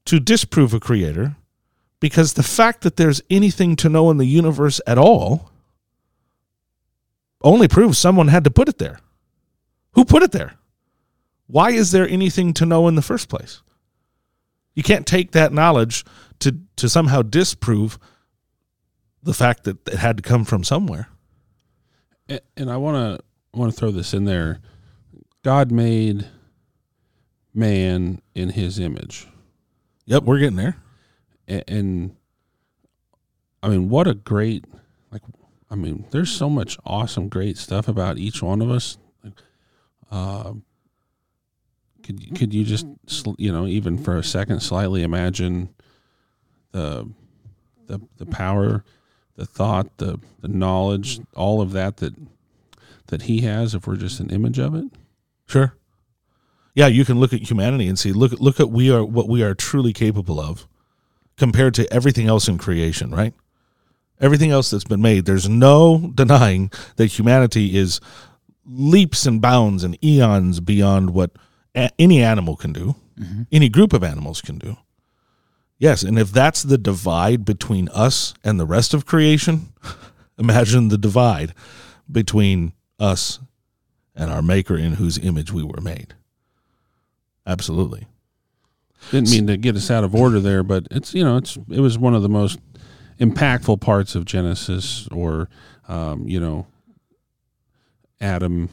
to 0.04 0.20
disprove 0.20 0.74
a 0.74 0.80
creator 0.80 1.36
because 2.00 2.32
the 2.32 2.42
fact 2.42 2.82
that 2.82 2.96
there's 2.96 3.22
anything 3.30 3.76
to 3.76 3.88
know 3.88 4.10
in 4.10 4.18
the 4.18 4.26
universe 4.26 4.80
at 4.86 4.98
all 4.98 5.50
only 7.42 7.68
proves 7.68 7.98
someone 7.98 8.28
had 8.28 8.44
to 8.44 8.50
put 8.50 8.68
it 8.68 8.78
there. 8.78 9.00
Who 9.92 10.04
put 10.04 10.22
it 10.22 10.32
there? 10.32 10.54
why 11.52 11.70
is 11.70 11.90
there 11.90 12.08
anything 12.08 12.54
to 12.54 12.64
know 12.64 12.88
in 12.88 12.94
the 12.94 13.02
first 13.02 13.28
place? 13.28 13.60
You 14.74 14.82
can't 14.82 15.06
take 15.06 15.32
that 15.32 15.52
knowledge 15.52 16.02
to, 16.38 16.58
to 16.76 16.88
somehow 16.88 17.20
disprove 17.20 17.98
the 19.22 19.34
fact 19.34 19.64
that 19.64 19.86
it 19.86 19.98
had 19.98 20.16
to 20.16 20.22
come 20.22 20.46
from 20.46 20.64
somewhere. 20.64 21.08
And, 22.56 22.70
I 22.70 22.76
want 22.76 23.18
to 23.18 23.24
want 23.58 23.72
to 23.72 23.78
throw 23.78 23.90
this 23.90 24.14
in 24.14 24.24
there. 24.24 24.60
God 25.42 25.70
made 25.72 26.26
man 27.54 28.20
in 28.34 28.50
His 28.50 28.78
image. 28.78 29.26
Yep, 30.06 30.22
we're 30.24 30.38
getting 30.38 30.56
there. 30.56 30.76
and, 31.48 31.64
and 31.68 32.16
I 33.62 33.68
mean, 33.68 33.88
what 33.88 34.06
a 34.06 34.14
great 34.14 34.64
like. 35.10 35.22
I 35.70 35.74
mean, 35.74 36.04
there's 36.10 36.30
so 36.30 36.50
much 36.50 36.76
awesome, 36.84 37.28
great 37.28 37.56
stuff 37.56 37.88
about 37.88 38.18
each 38.18 38.42
one 38.42 38.60
of 38.60 38.70
us. 38.70 38.98
Uh, 40.10 40.52
could 42.02 42.22
you- 42.22 42.32
could 42.32 42.52
you 42.52 42.64
just 42.64 42.86
you 43.38 43.50
know 43.52 43.66
even 43.66 43.96
for 43.96 44.16
a 44.16 44.24
second 44.24 44.60
slightly 44.60 45.02
imagine 45.02 45.70
the 46.72 47.08
the 47.86 48.00
the 48.16 48.26
power, 48.26 48.84
the 49.36 49.46
thought, 49.46 49.98
the 49.98 50.18
the 50.40 50.48
knowledge, 50.48 51.20
all 51.34 51.60
of 51.60 51.72
that 51.72 51.98
that 51.98 52.14
that 53.06 53.22
he 53.22 53.42
has 53.42 53.74
if 53.74 53.86
we're 53.86 53.96
just 53.96 54.20
an 54.20 54.30
image 54.30 54.58
of 54.58 54.74
it. 54.74 54.86
Sure. 55.46 55.74
Yeah, 56.74 56.86
you 56.86 57.04
can 57.04 57.20
look 57.20 57.32
at 57.32 57.50
humanity 57.50 57.86
and 57.86 57.98
see 57.98 58.12
look 58.12 58.32
look 58.32 58.60
at 58.60 58.70
we 58.70 58.90
are 58.90 59.04
what 59.04 59.28
we 59.28 59.42
are 59.42 59.54
truly 59.54 59.92
capable 59.92 60.40
of 60.40 60.66
compared 61.36 61.74
to 61.74 61.92
everything 61.92 62.26
else 62.26 62.48
in 62.48 62.58
creation, 62.58 63.10
right? 63.10 63.34
Everything 64.20 64.50
else 64.50 64.70
that's 64.70 64.84
been 64.84 65.02
made, 65.02 65.24
there's 65.24 65.48
no 65.48 66.12
denying 66.14 66.70
that 66.96 67.06
humanity 67.06 67.76
is 67.76 68.00
leaps 68.64 69.26
and 69.26 69.40
bounds 69.40 69.82
and 69.82 70.02
eons 70.04 70.60
beyond 70.60 71.10
what 71.10 71.32
a- 71.74 71.90
any 71.98 72.22
animal 72.22 72.56
can 72.56 72.72
do, 72.72 72.94
mm-hmm. 73.18 73.42
any 73.50 73.68
group 73.68 73.92
of 73.92 74.04
animals 74.04 74.40
can 74.40 74.58
do. 74.58 74.76
Yes, 75.82 76.04
and 76.04 76.16
if 76.16 76.30
that's 76.30 76.62
the 76.62 76.78
divide 76.78 77.44
between 77.44 77.88
us 77.88 78.34
and 78.44 78.60
the 78.60 78.64
rest 78.64 78.94
of 78.94 79.04
creation, 79.04 79.72
imagine 80.38 80.90
the 80.90 80.96
divide 80.96 81.54
between 82.08 82.72
us 83.00 83.40
and 84.14 84.30
our 84.30 84.42
maker 84.42 84.76
in 84.76 84.92
whose 84.92 85.18
image 85.18 85.50
we 85.50 85.64
were 85.64 85.80
made. 85.80 86.14
Absolutely. 87.44 88.06
Didn't 89.10 89.32
mean 89.32 89.48
to 89.48 89.56
get 89.56 89.74
us 89.74 89.90
out 89.90 90.04
of 90.04 90.14
order 90.14 90.38
there, 90.38 90.62
but 90.62 90.86
it's 90.92 91.14
you 91.14 91.24
know 91.24 91.36
it's 91.36 91.58
it 91.68 91.80
was 91.80 91.98
one 91.98 92.14
of 92.14 92.22
the 92.22 92.28
most 92.28 92.60
impactful 93.18 93.80
parts 93.80 94.14
of 94.14 94.24
Genesis, 94.24 95.08
or 95.08 95.48
um, 95.88 96.28
you 96.28 96.38
know, 96.38 96.64
Adam. 98.20 98.68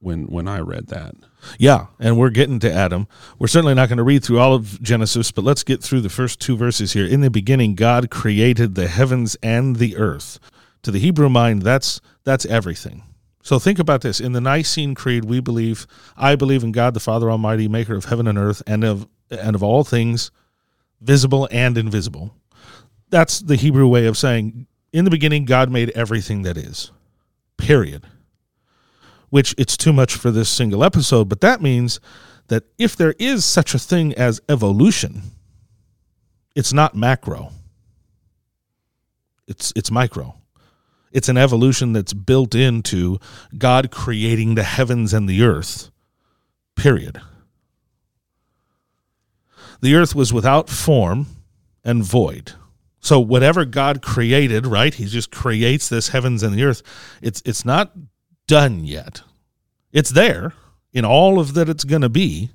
When 0.00 0.24
when 0.26 0.46
I 0.46 0.58
read 0.58 0.88
that, 0.88 1.14
Yeah, 1.58 1.86
and 1.98 2.18
we're 2.18 2.30
getting 2.30 2.58
to 2.60 2.72
Adam. 2.72 3.06
We're 3.38 3.46
certainly 3.46 3.74
not 3.74 3.88
going 3.88 3.98
to 3.98 4.04
read 4.04 4.24
through 4.24 4.38
all 4.38 4.54
of 4.54 4.80
Genesis, 4.82 5.30
but 5.30 5.44
let's 5.44 5.62
get 5.62 5.82
through 5.82 6.00
the 6.00 6.08
first 6.08 6.40
two 6.40 6.56
verses 6.56 6.92
here. 6.92 7.06
In 7.06 7.20
the 7.20 7.30
beginning, 7.30 7.74
God 7.74 8.10
created 8.10 8.74
the 8.74 8.88
heavens 8.88 9.36
and 9.42 9.76
the 9.76 9.96
earth. 9.96 10.38
To 10.82 10.90
the 10.90 10.98
Hebrew 10.98 11.28
mind, 11.28 11.62
that's 11.62 12.00
that's 12.24 12.44
everything. 12.46 13.04
So 13.42 13.58
think 13.58 13.78
about 13.78 14.00
this. 14.00 14.20
In 14.20 14.32
the 14.32 14.40
Nicene 14.40 14.94
Creed, 14.94 15.24
we 15.24 15.40
believe, 15.40 15.86
I 16.16 16.34
believe 16.34 16.62
in 16.62 16.72
God 16.72 16.94
the 16.94 17.00
Father 17.00 17.30
Almighty, 17.30 17.68
maker 17.68 17.94
of 17.94 18.06
heaven 18.06 18.26
and 18.26 18.38
earth, 18.38 18.62
and 18.66 18.84
of 18.84 19.06
and 19.30 19.54
of 19.54 19.62
all 19.62 19.84
things, 19.84 20.30
visible 21.00 21.48
and 21.50 21.76
invisible. 21.76 22.34
That's 23.10 23.40
the 23.40 23.56
Hebrew 23.56 23.86
way 23.86 24.06
of 24.06 24.16
saying, 24.16 24.66
in 24.92 25.04
the 25.04 25.10
beginning, 25.10 25.44
God 25.44 25.70
made 25.70 25.90
everything 25.90 26.42
that 26.42 26.56
is. 26.56 26.90
Period 27.56 28.06
which 29.34 29.52
it's 29.58 29.76
too 29.76 29.92
much 29.92 30.14
for 30.14 30.30
this 30.30 30.48
single 30.48 30.84
episode, 30.84 31.28
but 31.28 31.40
that 31.40 31.60
means 31.60 31.98
that 32.46 32.62
if 32.78 32.94
there 32.94 33.16
is 33.18 33.44
such 33.44 33.74
a 33.74 33.80
thing 33.80 34.14
as 34.14 34.40
evolution, 34.48 35.22
it's 36.54 36.72
not 36.72 36.94
macro. 36.94 37.50
It's 39.48 39.72
it's 39.74 39.90
micro. 39.90 40.36
It's 41.10 41.28
an 41.28 41.36
evolution 41.36 41.92
that's 41.92 42.12
built 42.12 42.54
into 42.54 43.18
God 43.58 43.90
creating 43.90 44.54
the 44.54 44.62
heavens 44.62 45.12
and 45.12 45.28
the 45.28 45.42
earth. 45.42 45.90
Period. 46.76 47.20
The 49.80 49.96
earth 49.96 50.14
was 50.14 50.32
without 50.32 50.68
form 50.68 51.26
and 51.82 52.04
void. 52.04 52.52
So 53.00 53.18
whatever 53.18 53.64
God 53.64 54.00
created, 54.00 54.64
right? 54.64 54.94
He 54.94 55.06
just 55.06 55.32
creates 55.32 55.88
this 55.88 56.10
heavens 56.10 56.44
and 56.44 56.54
the 56.54 56.62
earth. 56.62 56.84
It's 57.20 57.42
it's 57.44 57.64
not 57.64 57.90
done 58.46 58.84
yet. 58.84 59.22
It's 59.92 60.10
there 60.10 60.54
in 60.92 61.04
all 61.04 61.38
of 61.38 61.54
that 61.54 61.68
it's 61.68 61.84
going 61.84 62.02
to 62.02 62.08
be, 62.08 62.50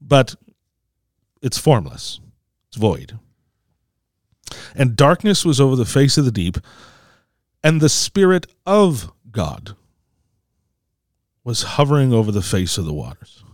but 0.00 0.34
it's 1.42 1.58
formless. 1.58 2.20
It's 2.68 2.76
void. 2.76 3.18
And 4.74 4.96
darkness 4.96 5.44
was 5.44 5.60
over 5.60 5.76
the 5.76 5.84
face 5.84 6.18
of 6.18 6.24
the 6.24 6.32
deep, 6.32 6.58
and 7.62 7.80
the 7.80 7.88
Spirit 7.88 8.46
of 8.66 9.12
God 9.30 9.74
was 11.42 11.62
hovering 11.62 12.12
over 12.12 12.32
the 12.32 12.42
face 12.42 12.78
of 12.78 12.84
the 12.84 12.92
waters. 12.92 13.44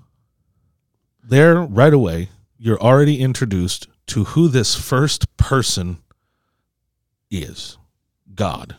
There, 1.23 1.61
right 1.61 1.93
away, 1.93 2.29
you're 2.59 2.81
already 2.81 3.21
introduced 3.21 3.89
to 4.07 4.25
who 4.25 4.49
this 4.49 4.75
first 4.75 5.37
person 5.37 5.99
is 7.31 7.79
God. 8.35 8.77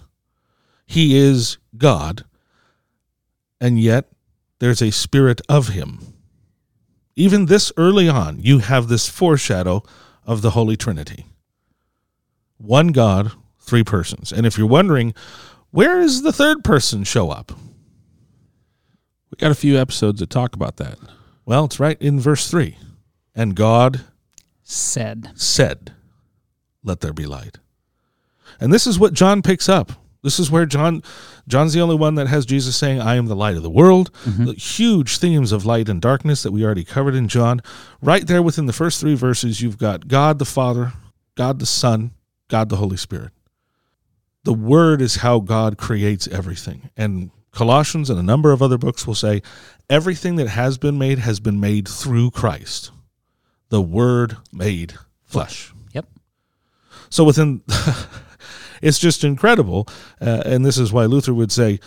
He 0.85 1.17
is 1.17 1.57
God 1.77 2.25
and 3.61 3.79
yet 3.79 4.09
there's 4.59 4.81
a 4.81 4.91
spirit 4.91 5.39
of 5.47 5.69
him. 5.69 5.99
Even 7.15 7.45
this 7.45 7.71
early 7.77 8.09
on, 8.09 8.39
you 8.39 8.59
have 8.59 8.87
this 8.87 9.07
foreshadow 9.07 9.83
of 10.25 10.41
the 10.41 10.51
Holy 10.51 10.75
Trinity. 10.75 11.27
One 12.57 12.87
God, 12.89 13.31
three 13.59 13.83
persons. 13.83 14.33
And 14.33 14.45
if 14.45 14.57
you're 14.57 14.67
wondering, 14.67 15.13
where 15.69 16.01
does 16.01 16.23
the 16.23 16.33
third 16.33 16.63
person 16.63 17.03
show 17.03 17.29
up? 17.29 17.53
we 19.31 19.37
got 19.37 19.51
a 19.51 19.55
few 19.55 19.77
episodes 19.77 20.19
that 20.19 20.29
talk 20.29 20.55
about 20.55 20.75
that. 20.77 20.99
Well, 21.45 21.65
it's 21.65 21.79
right 21.79 21.99
in 22.01 22.19
verse 22.19 22.49
3. 22.49 22.77
And 23.33 23.55
God 23.55 24.01
Said. 24.61 25.31
said, 25.35 25.93
Let 26.83 26.99
there 26.99 27.13
be 27.13 27.25
light. 27.25 27.57
And 28.59 28.73
this 28.73 28.85
is 28.85 28.99
what 28.99 29.13
John 29.13 29.41
picks 29.41 29.69
up. 29.69 29.93
This 30.23 30.39
is 30.39 30.51
where 30.51 30.65
John 30.65 31.01
John's 31.47 31.73
the 31.73 31.81
only 31.81 31.95
one 31.95 32.15
that 32.15 32.27
has 32.27 32.45
Jesus 32.45 32.75
saying, 32.75 33.01
I 33.01 33.15
am 33.15 33.25
the 33.25 33.35
light 33.35 33.55
of 33.55 33.63
the 33.63 33.69
world. 33.69 34.13
Mm-hmm. 34.25 34.45
The 34.45 34.53
huge 34.53 35.17
themes 35.17 35.51
of 35.51 35.65
light 35.65 35.89
and 35.89 36.01
darkness 36.01 36.43
that 36.43 36.51
we 36.51 36.63
already 36.63 36.83
covered 36.83 37.15
in 37.15 37.27
John. 37.27 37.61
Right 38.01 38.25
there 38.25 38.41
within 38.41 38.67
the 38.67 38.73
first 38.73 38.99
three 38.99 39.15
verses, 39.15 39.61
you've 39.61 39.77
got 39.77 40.07
God 40.07 40.37
the 40.37 40.45
Father, 40.45 40.93
God 41.35 41.59
the 41.59 41.65
Son, 41.65 42.11
God 42.49 42.69
the 42.69 42.75
Holy 42.75 42.97
Spirit. 42.97 43.31
The 44.43 44.53
Word 44.53 45.01
is 45.01 45.17
how 45.17 45.39
God 45.39 45.77
creates 45.77 46.27
everything. 46.27 46.89
And 46.95 47.31
Colossians 47.51 48.09
and 48.09 48.19
a 48.19 48.23
number 48.23 48.51
of 48.51 48.61
other 48.61 48.77
books 48.77 49.05
will 49.05 49.15
say 49.15 49.41
everything 49.89 50.35
that 50.37 50.47
has 50.47 50.77
been 50.77 50.97
made 50.97 51.19
has 51.19 51.39
been 51.39 51.59
made 51.59 51.87
through 51.87 52.31
Christ. 52.31 52.91
The 53.69 53.81
Word 53.81 54.37
made 54.51 54.95
flesh. 55.23 55.73
Yep. 55.93 56.07
So 57.09 57.23
within, 57.23 57.61
it's 58.81 58.99
just 58.99 59.23
incredible, 59.23 59.87
uh, 60.19 60.43
and 60.45 60.65
this 60.65 60.77
is 60.77 60.91
why 60.91 61.05
Luther 61.05 61.33
would 61.33 61.51
say 61.51 61.79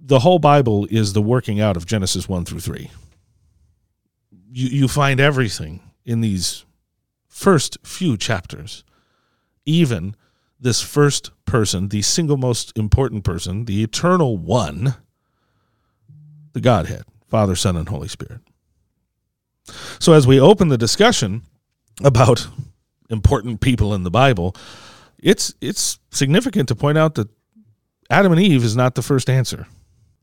the 0.00 0.20
whole 0.20 0.38
Bible 0.38 0.86
is 0.90 1.12
the 1.12 1.22
working 1.22 1.60
out 1.60 1.76
of 1.76 1.86
Genesis 1.86 2.28
one 2.28 2.44
through 2.44 2.60
three. 2.60 2.90
You 4.50 4.68
you 4.68 4.88
find 4.88 5.20
everything 5.20 5.80
in 6.04 6.20
these 6.20 6.64
first 7.26 7.78
few 7.84 8.16
chapters, 8.16 8.84
even 9.66 10.16
this 10.60 10.80
first 10.80 11.30
person, 11.44 11.88
the 11.88 12.02
single 12.02 12.36
most 12.36 12.76
important 12.76 13.24
person, 13.24 13.66
the 13.66 13.82
eternal 13.82 14.36
one, 14.36 14.96
the 16.52 16.60
Godhead, 16.60 17.04
Father, 17.28 17.54
Son, 17.54 17.76
and 17.76 17.88
Holy 17.88 18.08
Spirit. 18.08 18.40
So 19.98 20.14
as 20.14 20.26
we 20.26 20.40
open 20.40 20.68
the 20.68 20.78
discussion 20.78 21.42
about 22.02 22.48
important 23.10 23.60
people 23.60 23.94
in 23.94 24.02
the 24.02 24.10
Bible, 24.10 24.56
it's 25.22 25.54
it's 25.60 25.98
significant 26.10 26.68
to 26.68 26.76
point 26.76 26.98
out 26.98 27.14
that 27.16 27.28
Adam 28.10 28.32
and 28.32 28.40
Eve 28.40 28.64
is 28.64 28.76
not 28.76 28.94
the 28.94 29.02
first 29.02 29.28
answer. 29.28 29.66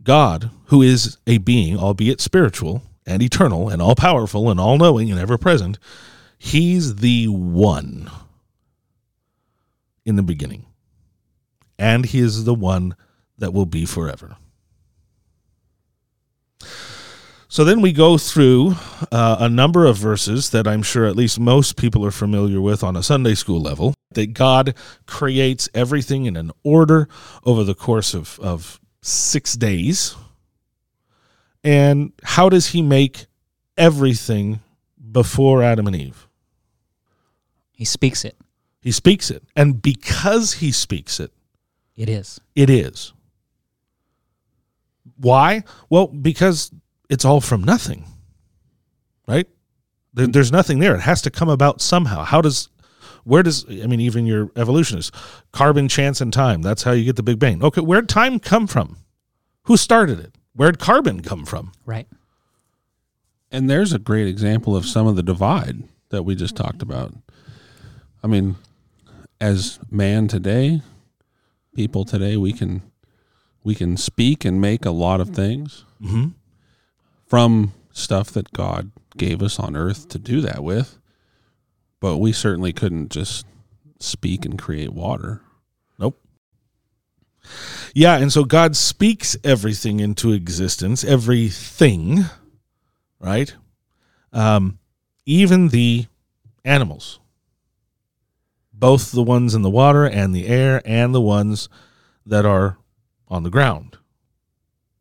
God, 0.02 0.50
who 0.66 0.82
is 0.82 1.18
a 1.28 1.40
being, 1.40 1.78
albeit 1.78 2.22
spiritual 2.22 2.84
and 3.06 3.22
eternal 3.22 3.70
and 3.70 3.82
all 3.82 3.96
powerful 3.96 4.50
and 4.50 4.60
all 4.60 4.78
knowing 4.78 5.12
and 5.12 5.20
ever 5.20 5.38
present, 5.38 5.78
he's 6.38 6.98
the 6.98 7.28
one 7.28 8.10
in 10.06 10.16
the 10.16 10.24
beginning. 10.24 10.66
And 11.78 12.06
he 12.06 12.20
is 12.20 12.46
the 12.46 12.54
one 12.54 12.96
that 13.38 13.52
will 13.52 13.66
be 13.66 13.86
forever. 13.86 14.38
So 17.48 17.64
then 17.64 17.82
we 17.82 17.94
go 17.94 18.18
through 18.18 18.75
uh, 19.12 19.38
a 19.40 19.50
number 19.50 19.86
of 19.86 19.98
verses 19.98 20.50
that 20.50 20.68
I'm 20.68 20.84
sure 20.84 21.06
at 21.06 21.16
least 21.16 21.40
most 21.40 21.78
people 21.78 22.06
are 22.06 22.12
familiar 22.12 22.60
with 22.60 22.84
on 22.84 22.96
a 22.96 23.04
Sunday 23.04 23.34
school 23.34 23.62
level. 23.62 23.94
That 24.16 24.34
God 24.34 24.74
creates 25.06 25.70
everything 25.74 26.26
in 26.26 26.36
an 26.36 26.52
order 26.64 27.08
over 27.46 27.64
the 27.64 27.76
course 27.76 28.14
of, 28.14 28.40
of 28.40 28.82
six 29.02 29.54
days. 29.54 30.16
And 31.64 32.12
how 32.24 32.50
does 32.50 32.68
he 32.68 32.82
make 32.82 33.28
everything 33.78 34.60
before 35.12 35.64
Adam 35.64 35.88
and 35.88 35.96
Eve. 35.96 36.28
He 37.72 37.86
speaks 37.86 38.26
it. 38.26 38.38
He 38.82 38.92
speaks 38.92 39.32
it. 39.32 39.44
And 39.56 39.82
because 39.82 40.54
he 40.54 40.72
speaks 40.72 41.20
it, 41.20 41.32
It 41.96 42.10
is. 42.10 42.40
it 42.56 42.70
is. 42.70 43.14
Why? 45.18 45.64
Well, 45.90 46.08
because 46.08 46.72
it's 47.10 47.26
all 47.26 47.42
from 47.42 47.64
nothing, 47.64 48.06
right? 49.28 49.48
There's 50.14 50.52
nothing 50.52 50.80
there. 50.80 50.96
It 50.96 51.02
has 51.02 51.22
to 51.24 51.32
come 51.32 51.50
about 51.50 51.82
somehow. 51.82 52.24
How 52.24 52.42
does, 52.42 52.70
where 53.25 53.44
does, 53.44 53.65
I 53.70 53.86
mean, 53.88 54.00
even 54.00 54.25
your 54.25 54.50
evolutionists, 54.55 55.12
carbon, 55.51 55.88
chance, 55.89 56.22
and 56.22 56.32
time, 56.32 56.62
that's 56.62 56.84
how 56.84 56.91
you 56.94 57.03
get 57.03 57.17
the 57.17 57.24
Big 57.24 57.38
Bang. 57.39 57.62
Okay, 57.63 57.82
where'd 57.82 58.08
time 58.08 58.39
come 58.39 58.65
from? 58.67 58.98
Who 59.63 59.75
started 59.77 60.20
it? 60.20 60.36
Where'd 60.55 60.79
carbon 60.79 61.22
come 61.22 61.44
from? 61.46 61.74
Right. 61.86 62.08
And 63.51 63.70
there's 63.70 63.94
a 63.94 64.00
great 64.00 64.27
example 64.27 64.75
of 64.75 64.86
some 64.86 65.08
of 65.08 65.15
the 65.15 65.24
divide 65.24 65.84
that 66.10 66.24
we 66.24 66.36
just 66.36 66.55
talked 66.55 66.82
about. 66.82 67.13
I 68.24 68.27
mean, 68.27 68.55
as 69.41 69.79
man 69.91 70.27
today, 70.27 70.82
people 71.75 72.05
today, 72.05 72.38
we 72.38 72.53
can 72.53 72.82
we 73.63 73.75
can 73.75 73.98
speak 73.98 74.46
and 74.46 74.62
make 74.62 74.86
a 74.86 74.91
lot 74.91 75.20
of 75.20 75.29
things 75.29 75.84
Mm-hmm. 76.01 76.27
from 77.25 77.74
stuff 77.91 78.29
that 78.32 78.51
God 78.51 78.91
gave 79.17 79.41
us 79.41 79.58
on 79.60 79.75
earth 79.75 80.10
to 80.10 80.20
do 80.20 80.41
that 80.41 80.63
with. 80.63 80.98
But 82.00 82.18
we 82.18 82.32
certainly 82.32 82.74
couldn't 82.74 83.10
just 83.10 83.46
speak 84.00 84.46
and 84.46 84.60
create 84.60 84.94
water. 84.94 85.42
Nope. 85.98 86.22
Yeah, 87.94 88.18
and 88.18 88.32
so 88.32 88.44
God 88.44 88.75
speaks 88.75 89.38
everything 89.44 90.00
into 90.00 90.32
existence, 90.32 91.04
everything, 91.04 92.25
right? 93.20 93.56
Um, 94.34 94.80
even 95.25 95.70
the 95.70 96.08
animals, 96.64 97.20
both 98.74 99.12
the 99.12 99.24
ones 99.24 99.56
in 99.56 99.62
the 99.62 99.70
water 99.70 100.06
and 100.06 100.36
the 100.36 100.48
air, 100.48 100.82
and 100.86 101.16
the 101.16 101.22
ones 101.22 101.70
that 102.25 102.46
are 102.46 102.78
on 103.28 103.44
the 103.44 103.50
ground. 103.50 103.98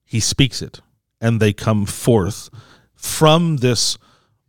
He 0.04 0.20
speaks 0.20 0.62
it, 0.62 0.80
and 1.20 1.40
they 1.40 1.52
come 1.52 1.86
forth 1.86 2.50
from 2.94 3.56
this 3.56 3.98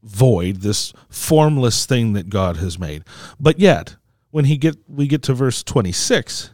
void, 0.06 0.58
this 0.58 0.94
formless 1.10 1.86
thing 1.86 2.14
that 2.14 2.30
God 2.30 2.58
has 2.58 2.80
made. 2.80 3.04
But 3.40 3.60
yet, 3.60 3.96
when 4.32 4.46
he 4.46 4.58
get 4.58 4.78
we 4.88 5.08
get 5.08 5.24
to 5.24 5.34
verse 5.34 5.64
26, 5.64 6.52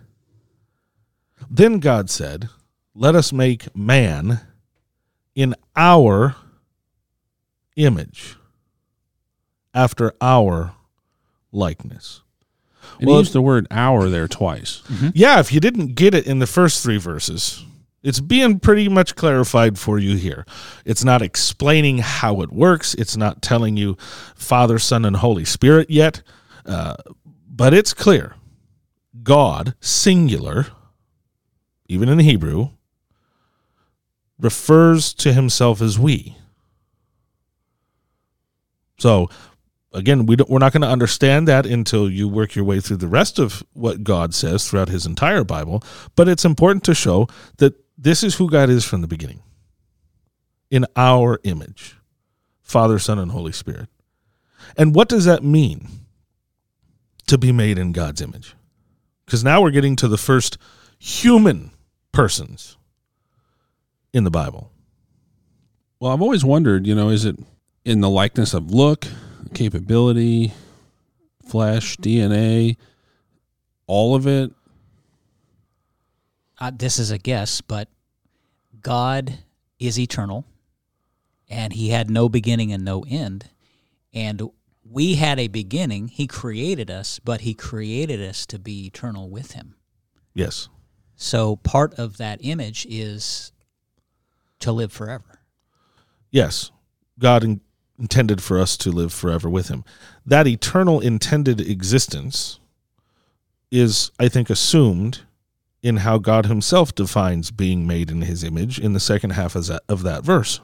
then 1.49 1.79
God 1.79 2.09
said, 2.09 2.49
Let 2.95 3.15
us 3.15 3.33
make 3.33 3.75
man 3.75 4.41
in 5.35 5.55
our 5.75 6.35
image, 7.75 8.35
after 9.73 10.13
our 10.21 10.73
likeness. 11.51 12.21
And 12.99 13.07
Well, 13.07 13.17
he 13.17 13.21
used 13.21 13.33
the 13.33 13.41
word 13.41 13.67
our 13.71 14.09
there 14.09 14.27
twice. 14.27 14.81
Mm-hmm. 14.87 15.09
Yeah, 15.13 15.39
if 15.39 15.51
you 15.51 15.59
didn't 15.59 15.95
get 15.95 16.13
it 16.13 16.27
in 16.27 16.39
the 16.39 16.47
first 16.47 16.83
three 16.83 16.97
verses, 16.97 17.65
it's 18.03 18.19
being 18.19 18.59
pretty 18.59 18.89
much 18.89 19.15
clarified 19.15 19.77
for 19.77 19.99
you 19.99 20.15
here. 20.15 20.45
It's 20.85 21.03
not 21.03 21.21
explaining 21.21 21.99
how 21.99 22.41
it 22.41 22.51
works, 22.51 22.93
it's 22.95 23.15
not 23.15 23.41
telling 23.41 23.77
you 23.77 23.97
Father, 24.35 24.79
Son, 24.79 25.05
and 25.05 25.15
Holy 25.15 25.45
Spirit 25.45 25.89
yet, 25.89 26.21
uh, 26.65 26.95
but 27.47 27.73
it's 27.73 27.93
clear. 27.93 28.35
God, 29.23 29.75
singular, 29.79 30.67
even 31.87 32.09
in 32.09 32.19
Hebrew, 32.19 32.69
refers 34.39 35.13
to 35.15 35.33
himself 35.33 35.81
as 35.81 35.99
we. 35.99 36.35
So, 38.97 39.29
again, 39.93 40.25
we 40.25 40.35
we're 40.47 40.59
not 40.59 40.73
going 40.73 40.81
to 40.81 40.87
understand 40.87 41.47
that 41.47 41.65
until 41.65 42.09
you 42.09 42.27
work 42.27 42.55
your 42.55 42.65
way 42.65 42.79
through 42.79 42.97
the 42.97 43.07
rest 43.07 43.39
of 43.39 43.63
what 43.73 44.03
God 44.03 44.33
says 44.33 44.67
throughout 44.67 44.89
his 44.89 45.05
entire 45.05 45.43
Bible. 45.43 45.83
But 46.15 46.27
it's 46.27 46.45
important 46.45 46.83
to 46.85 46.95
show 46.95 47.27
that 47.57 47.75
this 48.01 48.23
is 48.23 48.35
who 48.35 48.49
God 48.49 48.69
is 48.69 48.83
from 48.83 49.01
the 49.01 49.07
beginning 49.07 49.43
in 50.71 50.85
our 50.95 51.39
image 51.43 51.95
Father, 52.63 52.99
Son, 52.99 53.19
and 53.19 53.31
Holy 53.31 53.51
Spirit. 53.51 53.89
And 54.77 54.95
what 54.95 55.09
does 55.09 55.25
that 55.25 55.43
mean 55.43 55.89
to 57.27 57.37
be 57.37 57.51
made 57.51 57.77
in 57.77 57.91
God's 57.91 58.21
image? 58.21 58.55
Because 59.25 59.43
now 59.43 59.61
we're 59.61 59.71
getting 59.71 59.97
to 59.97 60.07
the 60.07 60.17
first 60.17 60.57
human 60.97 61.71
persons 62.13 62.77
in 64.13 64.23
the 64.23 64.31
Bible. 64.31 64.71
Well, 65.99 66.13
I've 66.13 66.21
always 66.21 66.45
wondered, 66.45 66.87
you 66.87 66.95
know, 66.95 67.09
is 67.09 67.25
it 67.25 67.37
in 67.83 67.99
the 67.99 68.09
likeness 68.09 68.53
of 68.53 68.71
look, 68.71 69.05
capability, 69.53 70.53
flesh, 71.45 71.97
DNA, 71.97 72.77
all 73.85 74.15
of 74.15 74.25
it? 74.27 74.51
Uh, 76.61 76.71
this 76.73 76.99
is 76.99 77.09
a 77.09 77.17
guess, 77.17 77.59
but 77.59 77.89
God 78.81 79.39
is 79.79 79.99
eternal, 79.99 80.45
and 81.49 81.73
He 81.73 81.89
had 81.89 82.09
no 82.09 82.29
beginning 82.29 82.71
and 82.71 82.85
no 82.85 83.03
end, 83.09 83.49
and 84.13 84.49
we 84.89 85.15
had 85.15 85.39
a 85.39 85.47
beginning. 85.47 86.07
He 86.07 86.27
created 86.27 86.91
us, 86.91 87.17
but 87.17 87.41
He 87.41 87.55
created 87.55 88.21
us 88.21 88.45
to 88.45 88.59
be 88.59 88.85
eternal 88.85 89.27
with 89.27 89.53
Him. 89.53 89.75
Yes. 90.35 90.69
So 91.15 91.55
part 91.55 91.95
of 91.95 92.17
that 92.17 92.39
image 92.41 92.85
is 92.87 93.51
to 94.59 94.71
live 94.71 94.93
forever. 94.93 95.39
Yes, 96.29 96.71
God 97.17 97.43
in, 97.43 97.61
intended 97.97 98.41
for 98.43 98.59
us 98.59 98.77
to 98.77 98.91
live 98.91 99.11
forever 99.11 99.49
with 99.49 99.69
Him. 99.69 99.83
That 100.27 100.45
eternal 100.45 100.99
intended 100.99 101.59
existence 101.59 102.59
is, 103.71 104.11
I 104.19 104.27
think, 104.27 104.51
assumed 104.51 105.21
in 105.83 105.97
how 105.97 106.17
God 106.17 106.45
Himself 106.45 106.93
defines 106.93 107.51
being 107.51 107.87
made 107.87 108.11
in 108.11 108.21
His 108.21 108.43
image 108.43 108.79
in 108.79 108.93
the 108.93 108.99
second 108.99 109.31
half 109.31 109.55
of 109.55 109.67
that, 109.67 109.81
of 109.89 110.03
that 110.03 110.23
verse. 110.23 110.61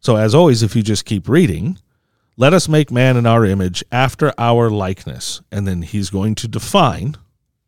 So, 0.00 0.16
as 0.16 0.34
always, 0.34 0.62
if 0.62 0.76
you 0.76 0.82
just 0.82 1.04
keep 1.04 1.28
reading, 1.28 1.78
let 2.36 2.52
us 2.52 2.68
make 2.68 2.90
man 2.90 3.16
in 3.16 3.26
our 3.26 3.44
image 3.44 3.82
after 3.90 4.32
our 4.38 4.70
likeness. 4.70 5.40
And 5.50 5.66
then 5.66 5.82
He's 5.82 6.10
going 6.10 6.34
to 6.36 6.48
define 6.48 7.16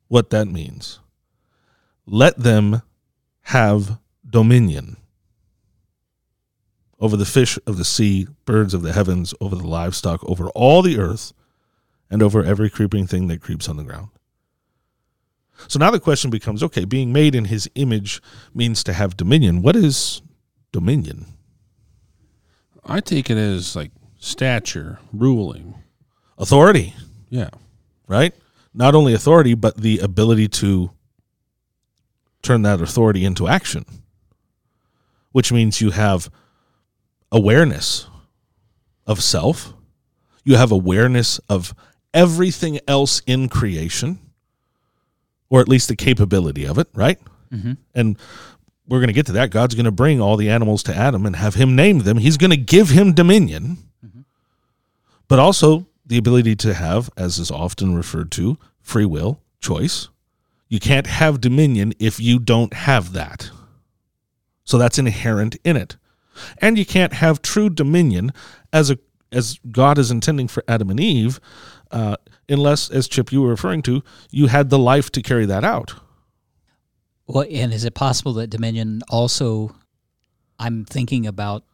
what 0.09 0.31
that 0.31 0.47
means. 0.47 1.01
Let 2.07 2.39
them 2.39 2.83
have 3.43 3.99
dominion 4.29 4.97
over 7.01 7.17
the 7.17 7.25
fish 7.25 7.59
of 7.67 7.77
the 7.77 7.85
sea, 7.85 8.27
birds 8.45 8.75
of 8.75 8.83
the 8.83 8.93
heavens, 8.93 9.35
over 9.41 9.55
the 9.57 9.67
livestock, 9.67 10.23
over 10.29 10.49
all 10.51 10.83
the 10.83 10.99
earth, 10.99 11.33
and 12.11 12.23
over 12.23 12.43
every 12.43 12.69
creeping 12.71 13.07
thing 13.07 13.29
that 13.29 13.41
creeps 13.41 13.69
on 13.69 13.77
the 13.77 13.85
ground. 13.85 14.09
So 15.67 15.79
now 15.79 15.91
the 15.91 16.01
question 16.01 16.31
becomes 16.31 16.63
okay, 16.63 16.85
being 16.85 17.13
made 17.13 17.35
in 17.35 17.47
his 17.47 17.69
image 17.75 18.23
means 18.55 18.85
to 18.85 18.93
have 18.93 19.17
dominion. 19.17 19.63
What 19.63 19.75
is 19.77 20.23
dominion? 20.73 21.27
I 22.85 23.01
take 23.01 23.29
it 23.29 23.37
as 23.37 23.75
like 23.75 23.91
stature, 24.19 24.99
ruling. 25.13 25.75
Authority, 26.39 26.95
Yeah. 27.29 27.51
right? 28.07 28.33
Not 28.73 28.95
only 28.95 29.13
authority, 29.13 29.55
but 29.55 29.77
the 29.77 29.99
ability 29.99 30.49
to 30.49 30.91
turn 32.43 32.63
that 32.63 32.81
authority 32.81 33.25
into 33.25 33.49
action, 33.49 33.85
which 35.33 35.51
means 35.53 35.81
you 35.81 35.91
have 35.91 36.31
awareness 37.33 38.07
of 39.07 39.23
self, 39.23 39.75
you 40.45 40.55
have 40.57 40.71
awareness 40.71 41.39
of 41.49 41.75
everything 42.15 42.79
else 42.87 43.21
in 43.27 43.49
creation, 43.49 44.21
or 45.51 45.61
at 45.61 45.69
least 45.69 45.89
the 45.89 45.97
capability 45.97 46.67
of 46.67 46.79
it, 46.79 46.89
right? 46.95 47.19
Mm-hmm. 47.53 47.73
And 47.95 48.19
we're 48.87 48.99
going 48.99 49.09
to 49.09 49.15
get 49.15 49.27
to 49.27 49.33
that. 49.33 49.51
God's 49.51 49.75
going 49.75 49.85
to 49.85 49.91
bring 49.91 50.21
all 50.21 50.37
the 50.37 50.51
animals 50.51 50.83
to 50.85 50.97
Adam 50.97 51.27
and 51.27 51.37
have 51.37 51.55
him 51.55 51.77
name 51.77 52.01
them. 52.01 52.19
He's 52.19 52.37
going 52.37 52.51
to 52.51 52.57
give 52.57 52.91
him 52.91 53.13
dominion, 53.13 53.79
but 55.29 55.39
also 55.39 55.87
the 56.07 56.19
ability 56.19 56.57
to 56.57 56.75
have, 56.75 57.11
as 57.17 57.39
is 57.39 57.51
often 57.51 57.95
referred 57.95 58.33
to, 58.33 58.59
free 58.81 59.05
will, 59.05 59.43
choice. 59.61 60.09
You 60.69 60.81
can't 60.81 61.07
have 61.07 61.41
dominion 61.41 61.93
if 61.99 62.19
you 62.19 62.39
don't 62.39 62.73
have 62.73 63.13
that. 63.13 63.51
So 64.65 64.79
that's 64.79 64.99
inherent 64.99 65.57
in 65.65 65.77
it. 65.77 65.97
And 66.59 66.79
you 66.79 66.87
can't 66.87 67.15
have 67.15 67.43
true 67.43 67.69
dominion 67.69 68.33
as 68.73 68.91
a 68.91 68.99
as 69.31 69.59
God 69.71 69.99
is 69.99 70.11
intending 70.11 70.49
for 70.49 70.65
Adam 70.67 70.89
and 70.91 70.99
Eve, 70.99 71.41
uh, 71.91 72.17
unless, 72.49 72.91
as 72.91 73.09
Chip 73.09 73.33
you 73.33 73.43
were 73.43 73.49
referring 73.49 73.83
to, 73.83 74.03
you 74.31 74.47
had 74.47 74.71
the 74.71 74.79
life 74.79 75.11
to 75.13 75.23
carry 75.23 75.47
that 75.47 75.65
out. 75.65 75.95
Well, 77.27 77.45
and 77.51 77.73
is 77.73 77.85
it 77.85 77.95
possible 77.95 78.33
that 78.35 78.49
dominion 78.49 79.03
also? 79.09 79.77
I'm 80.59 80.85
thinking 80.85 81.27
about 81.27 81.65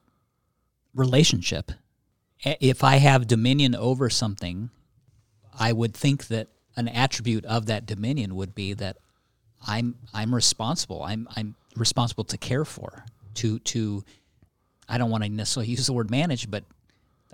relationship. 0.94 1.72
If 2.44 2.84
I 2.84 2.96
have 2.96 3.26
dominion 3.26 3.74
over 3.74 4.10
something, 4.10 4.70
I 5.58 5.72
would 5.72 5.94
think 5.94 6.26
that 6.26 6.48
an 6.76 6.88
attribute 6.88 7.44
of 7.44 7.66
that 7.66 7.86
dominion 7.86 8.34
would 8.34 8.54
be 8.54 8.74
that 8.74 8.98
I'm 9.66 9.94
I'm 10.12 10.34
responsible. 10.34 11.02
I'm 11.02 11.28
I'm 11.36 11.54
responsible 11.76 12.24
to 12.24 12.36
care 12.36 12.64
for, 12.64 13.06
to 13.34 13.58
to 13.60 14.04
I 14.88 14.98
don't 14.98 15.10
want 15.10 15.24
to 15.24 15.30
necessarily 15.30 15.70
use 15.70 15.86
the 15.86 15.92
word 15.92 16.10
manage, 16.10 16.50
but 16.50 16.64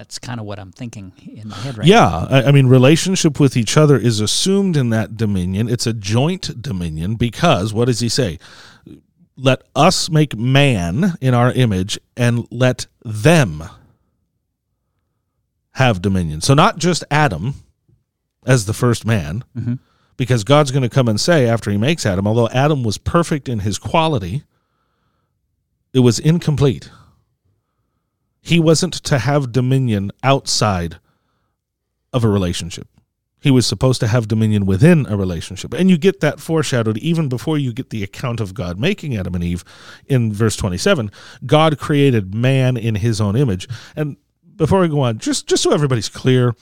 that's 0.00 0.18
kind 0.18 0.40
of 0.40 0.46
what 0.46 0.58
I'm 0.58 0.72
thinking 0.72 1.12
in 1.30 1.48
my 1.48 1.56
head 1.56 1.76
right 1.76 1.86
yeah, 1.86 1.98
now. 1.98 2.26
I, 2.30 2.44
I 2.44 2.52
mean, 2.52 2.68
relationship 2.68 3.38
with 3.38 3.54
each 3.54 3.76
other 3.76 3.98
is 3.98 4.18
assumed 4.18 4.74
in 4.74 4.88
that 4.88 5.18
dominion. 5.18 5.68
It's 5.68 5.86
a 5.86 5.92
joint 5.92 6.62
dominion 6.62 7.16
because 7.16 7.74
what 7.74 7.84
does 7.84 8.00
he 8.00 8.08
say? 8.08 8.38
Let 9.36 9.60
us 9.76 10.08
make 10.08 10.34
man 10.34 11.16
in 11.20 11.34
our 11.34 11.52
image 11.52 11.98
and 12.16 12.48
let 12.50 12.86
them 13.04 13.62
have 15.72 16.00
dominion. 16.00 16.40
So, 16.40 16.54
not 16.54 16.78
just 16.78 17.04
Adam 17.10 17.56
as 18.46 18.64
the 18.64 18.72
first 18.72 19.04
man, 19.04 19.44
Mhm. 19.54 19.80
because 20.16 20.44
God's 20.44 20.70
going 20.70 20.82
to 20.82 20.88
come 20.88 21.08
and 21.08 21.20
say 21.20 21.46
after 21.46 21.70
he 21.70 21.76
makes 21.76 22.06
Adam, 22.06 22.26
although 22.26 22.48
Adam 22.48 22.82
was 22.84 22.96
perfect 22.96 23.50
in 23.50 23.58
his 23.58 23.76
quality, 23.78 24.44
it 25.92 26.00
was 26.00 26.18
incomplete. 26.18 26.88
He 28.40 28.58
wasn't 28.58 28.94
to 28.94 29.18
have 29.18 29.52
dominion 29.52 30.12
outside 30.22 30.98
of 32.12 32.24
a 32.24 32.28
relationship. 32.28 32.88
He 33.42 33.50
was 33.50 33.66
supposed 33.66 34.00
to 34.00 34.06
have 34.06 34.28
dominion 34.28 34.66
within 34.66 35.06
a 35.06 35.16
relationship. 35.16 35.72
And 35.72 35.88
you 35.88 35.96
get 35.96 36.20
that 36.20 36.40
foreshadowed 36.40 36.98
even 36.98 37.28
before 37.28 37.56
you 37.56 37.72
get 37.72 37.88
the 37.88 38.02
account 38.02 38.40
of 38.40 38.52
God 38.52 38.78
making 38.78 39.16
Adam 39.16 39.34
and 39.34 39.42
Eve 39.42 39.64
in 40.06 40.32
verse 40.32 40.56
27. 40.56 41.10
God 41.46 41.78
created 41.78 42.34
man 42.34 42.76
in 42.76 42.96
his 42.96 43.20
own 43.20 43.36
image. 43.36 43.66
And 43.96 44.18
before 44.56 44.80
we 44.80 44.88
go 44.88 45.00
on, 45.00 45.18
just, 45.18 45.46
just 45.46 45.62
so 45.62 45.72
everybody's 45.72 46.10
clear, 46.10 46.54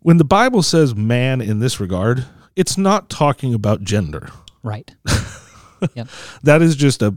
when 0.00 0.18
the 0.18 0.24
Bible 0.24 0.62
says 0.62 0.94
man 0.94 1.40
in 1.40 1.60
this 1.60 1.80
regard, 1.80 2.26
it's 2.54 2.76
not 2.76 3.08
talking 3.08 3.54
about 3.54 3.82
gender. 3.82 4.28
Right. 4.62 4.94
yep. 5.94 6.08
That 6.42 6.60
is 6.60 6.76
just 6.76 7.00
a 7.00 7.16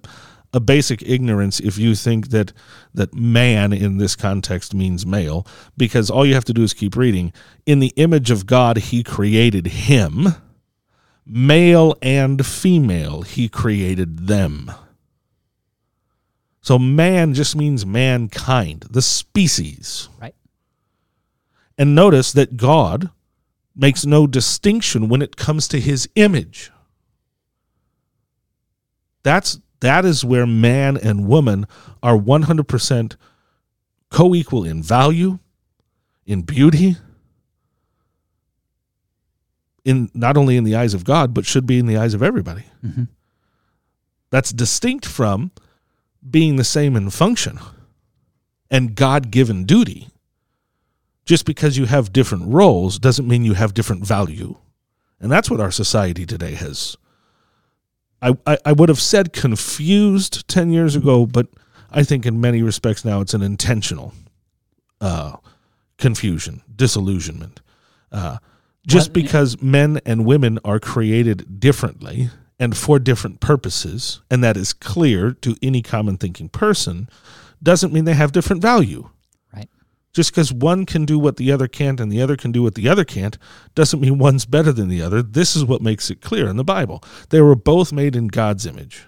a 0.54 0.60
basic 0.60 1.02
ignorance 1.04 1.60
if 1.60 1.78
you 1.78 1.94
think 1.96 2.30
that 2.30 2.54
that 2.94 3.14
man 3.14 3.72
in 3.72 3.98
this 3.98 4.16
context 4.16 4.74
means 4.74 5.06
male 5.06 5.46
because 5.78 6.10
all 6.10 6.26
you 6.26 6.34
have 6.34 6.46
to 6.46 6.54
do 6.54 6.64
is 6.64 6.74
keep 6.74 6.96
reading. 6.96 7.32
In 7.66 7.80
the 7.80 7.94
image 7.96 8.32
of 8.32 8.46
God 8.46 8.78
he 8.78 9.04
created 9.04 9.68
him. 9.68 10.30
Male 11.26 11.96
and 12.02 12.44
female 12.44 13.22
he 13.22 13.48
created 13.48 14.28
them. 14.28 14.72
So 16.62 16.80
man 16.80 17.34
just 17.34 17.56
means 17.56 17.86
mankind 17.86 18.88
the 18.90 19.02
species. 19.02 20.10
Right. 20.20 20.36
and 21.78 21.96
notice 21.96 22.34
that 22.34 22.58
God 22.58 23.10
makes 23.76 24.06
no 24.06 24.28
distinction 24.28 25.08
when 25.08 25.22
it 25.22 25.38
comes 25.38 25.68
to 25.70 25.80
his 25.80 26.10
image. 26.16 26.72
That's 29.24 29.60
that 29.82 30.06
is 30.06 30.26
where 30.26 30.46
man 30.46 30.98
and 30.98 31.28
woman 31.28 31.66
are 32.04 32.18
100% 32.18 33.16
co-equal 34.10 34.64
in 34.66 34.82
value 34.84 35.40
in 36.26 36.42
beauty 36.42 36.96
in 39.86 40.10
not 40.14 40.38
only 40.38 40.58
in 40.58 40.64
the 40.64 40.76
eyes 40.76 40.94
of 40.94 41.04
god 41.04 41.34
but 41.34 41.46
should 41.46 41.66
be 41.66 41.80
in 41.80 41.86
the 41.86 41.98
eyes 41.98 42.14
of 42.14 42.22
everybody. 42.24 42.64
Mhm. 42.86 43.08
that's 44.32 44.52
distinct 44.54 45.06
from 45.08 45.52
being 46.30 46.56
the 46.58 46.64
same 46.64 46.96
in 46.96 47.10
function 47.10 47.58
and 48.70 48.94
god-given 48.94 49.64
duty. 49.66 50.10
Just 51.26 51.46
because 51.46 51.78
you 51.78 51.86
have 51.86 52.14
different 52.14 52.46
roles 52.54 53.00
doesn't 53.00 53.28
mean 53.28 53.44
you 53.44 53.54
have 53.56 53.74
different 53.74 54.06
value. 54.06 54.58
And 55.20 55.32
that's 55.32 55.50
what 55.50 55.60
our 55.60 55.72
society 55.72 56.26
today 56.28 56.54
has 56.54 56.96
I, 58.22 58.36
I, 58.46 58.58
I 58.66 58.72
would 58.74 58.90
have 58.90 59.00
said 59.00 59.34
confused 59.34 60.48
10 60.48 60.72
years 60.72 60.96
ago, 60.96 61.26
but 61.26 61.48
I 61.92 62.04
think 62.04 62.26
in 62.26 62.40
many 62.42 62.62
respects 62.62 63.04
now 63.04 63.22
it's 63.22 63.34
an 63.34 63.42
intentional 63.42 64.14
uh, 65.02 65.38
confusion, 65.98 66.62
disillusionment. 66.76 67.62
Uh, 68.12 68.38
just 68.88 69.14
because 69.14 69.62
men 69.62 70.00
and 70.06 70.26
women 70.26 70.58
are 70.66 70.80
created 70.80 71.60
differently 71.60 72.30
and 72.60 72.76
for 72.76 73.00
different 73.00 73.40
purposes, 73.40 74.22
and 74.32 74.44
that 74.44 74.58
is 74.58 74.74
clear 74.74 75.32
to 75.32 75.56
any 75.62 75.82
common 75.82 76.18
thinking 76.18 76.50
person, 76.50 77.08
doesn't 77.62 77.94
mean 77.94 78.06
they 78.06 78.14
have 78.14 78.32
different 78.32 78.62
value. 78.62 79.10
Just 80.12 80.32
because 80.32 80.52
one 80.52 80.86
can 80.86 81.06
do 81.06 81.20
what 81.20 81.38
the 81.38 81.52
other 81.52 81.68
can't 81.68 82.00
and 82.00 82.12
the 82.12 82.22
other 82.22 82.36
can 82.36 82.52
do 82.52 82.64
what 82.64 82.76
the 82.76 82.90
other 82.90 83.06
can't 83.06 83.38
doesn't 83.76 84.00
mean 84.00 84.18
one's 84.18 84.46
better 84.46 84.72
than 84.72 84.90
the 84.90 85.02
other. 85.02 85.22
This 85.22 85.56
is 85.56 85.64
what 85.64 85.82
makes 85.82 86.10
it 86.10 86.20
clear 86.22 86.48
in 86.48 86.58
the 86.58 86.64
Bible. 86.64 87.04
They 87.30 87.42
were 87.42 87.56
both 87.56 87.92
made 87.92 88.16
in 88.16 88.28
God's 88.28 88.66
image. 88.66 89.06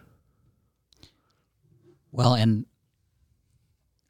Well, 2.11 2.33
and 2.35 2.65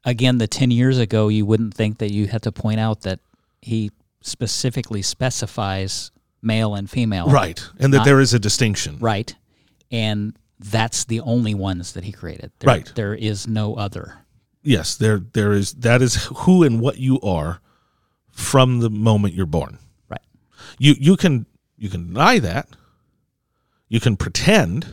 again, 0.04 0.38
the 0.38 0.46
10 0.46 0.70
years 0.70 0.98
ago, 0.98 1.28
you 1.28 1.46
wouldn't 1.46 1.74
think 1.74 1.98
that 1.98 2.12
you 2.12 2.26
had 2.26 2.42
to 2.42 2.52
point 2.52 2.80
out 2.80 3.02
that 3.02 3.20
he 3.60 3.90
specifically 4.20 5.02
specifies 5.02 6.10
male 6.42 6.74
and 6.74 6.90
female. 6.90 7.28
Right. 7.28 7.62
And 7.78 7.92
that 7.92 7.98
Not- 7.98 8.04
there 8.06 8.20
is 8.20 8.34
a 8.34 8.38
distinction. 8.38 8.98
Right. 9.00 9.34
And 9.90 10.36
that's 10.58 11.04
the 11.04 11.20
only 11.20 11.54
ones 11.54 11.92
that 11.92 12.04
he 12.04 12.12
created. 12.12 12.50
There, 12.58 12.68
Right. 12.68 12.92
There 12.94 13.14
is 13.14 13.46
no 13.46 13.74
other. 13.74 14.21
Yes, 14.62 14.96
there 14.96 15.18
there 15.18 15.52
is 15.52 15.72
that 15.74 16.02
is 16.02 16.26
who 16.36 16.62
and 16.62 16.80
what 16.80 16.98
you 16.98 17.20
are 17.20 17.60
from 18.30 18.80
the 18.80 18.90
moment 18.90 19.34
you're 19.34 19.46
born. 19.46 19.78
Right. 20.08 20.20
You 20.78 20.94
you 20.98 21.16
can 21.16 21.46
you 21.76 21.88
can 21.88 22.08
deny 22.08 22.38
that. 22.38 22.68
You 23.88 24.00
can 24.00 24.16
pretend, 24.16 24.86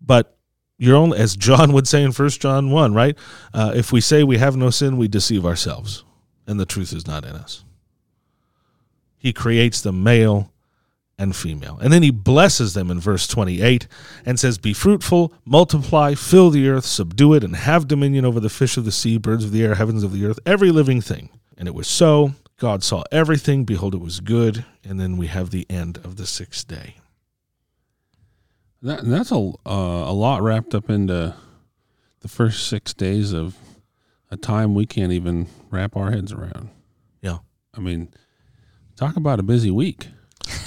but 0.00 0.36
you're 0.78 0.96
only 0.96 1.18
as 1.18 1.36
John 1.36 1.72
would 1.72 1.86
say 1.86 2.02
in 2.02 2.12
First 2.12 2.40
John 2.40 2.70
one, 2.70 2.94
right? 2.94 3.16
Uh, 3.52 3.72
if 3.74 3.92
we 3.92 4.00
say 4.00 4.24
we 4.24 4.38
have 4.38 4.56
no 4.56 4.70
sin, 4.70 4.96
we 4.96 5.06
deceive 5.06 5.44
ourselves, 5.46 6.04
and 6.46 6.58
the 6.58 6.66
truth 6.66 6.92
is 6.92 7.06
not 7.06 7.24
in 7.24 7.36
us. 7.36 7.64
He 9.18 9.32
creates 9.32 9.80
the 9.80 9.92
male 9.92 10.52
and 11.18 11.34
female. 11.34 11.78
And 11.80 11.92
then 11.92 12.02
he 12.02 12.10
blesses 12.10 12.74
them 12.74 12.90
in 12.90 13.00
verse 13.00 13.26
28 13.26 13.88
and 14.24 14.38
says, 14.38 14.58
Be 14.58 14.72
fruitful, 14.72 15.32
multiply, 15.44 16.14
fill 16.14 16.50
the 16.50 16.68
earth, 16.68 16.84
subdue 16.84 17.34
it, 17.34 17.44
and 17.44 17.56
have 17.56 17.88
dominion 17.88 18.24
over 18.24 18.40
the 18.40 18.50
fish 18.50 18.76
of 18.76 18.84
the 18.84 18.92
sea, 18.92 19.18
birds 19.18 19.44
of 19.44 19.52
the 19.52 19.64
air, 19.64 19.76
heavens 19.76 20.02
of 20.02 20.12
the 20.12 20.26
earth, 20.26 20.38
every 20.44 20.70
living 20.70 21.00
thing. 21.00 21.30
And 21.56 21.68
it 21.68 21.74
was 21.74 21.88
so. 21.88 22.32
God 22.58 22.82
saw 22.82 23.02
everything. 23.12 23.64
Behold, 23.64 23.94
it 23.94 24.00
was 24.00 24.20
good. 24.20 24.64
And 24.84 24.98
then 24.98 25.16
we 25.16 25.26
have 25.26 25.50
the 25.50 25.66
end 25.68 25.98
of 25.98 26.16
the 26.16 26.26
sixth 26.26 26.66
day. 26.66 26.96
That, 28.82 29.04
that's 29.04 29.32
a 29.32 29.36
uh, 29.36 30.10
a 30.10 30.12
lot 30.12 30.42
wrapped 30.42 30.74
up 30.74 30.88
into 30.90 31.34
the 32.20 32.28
first 32.28 32.68
six 32.68 32.94
days 32.94 33.32
of 33.32 33.56
a 34.30 34.36
time 34.36 34.74
we 34.74 34.86
can't 34.86 35.12
even 35.12 35.48
wrap 35.70 35.96
our 35.96 36.10
heads 36.10 36.32
around. 36.32 36.70
Yeah. 37.22 37.38
I 37.74 37.80
mean, 37.80 38.08
talk 38.96 39.16
about 39.16 39.40
a 39.40 39.42
busy 39.42 39.70
week. 39.70 40.08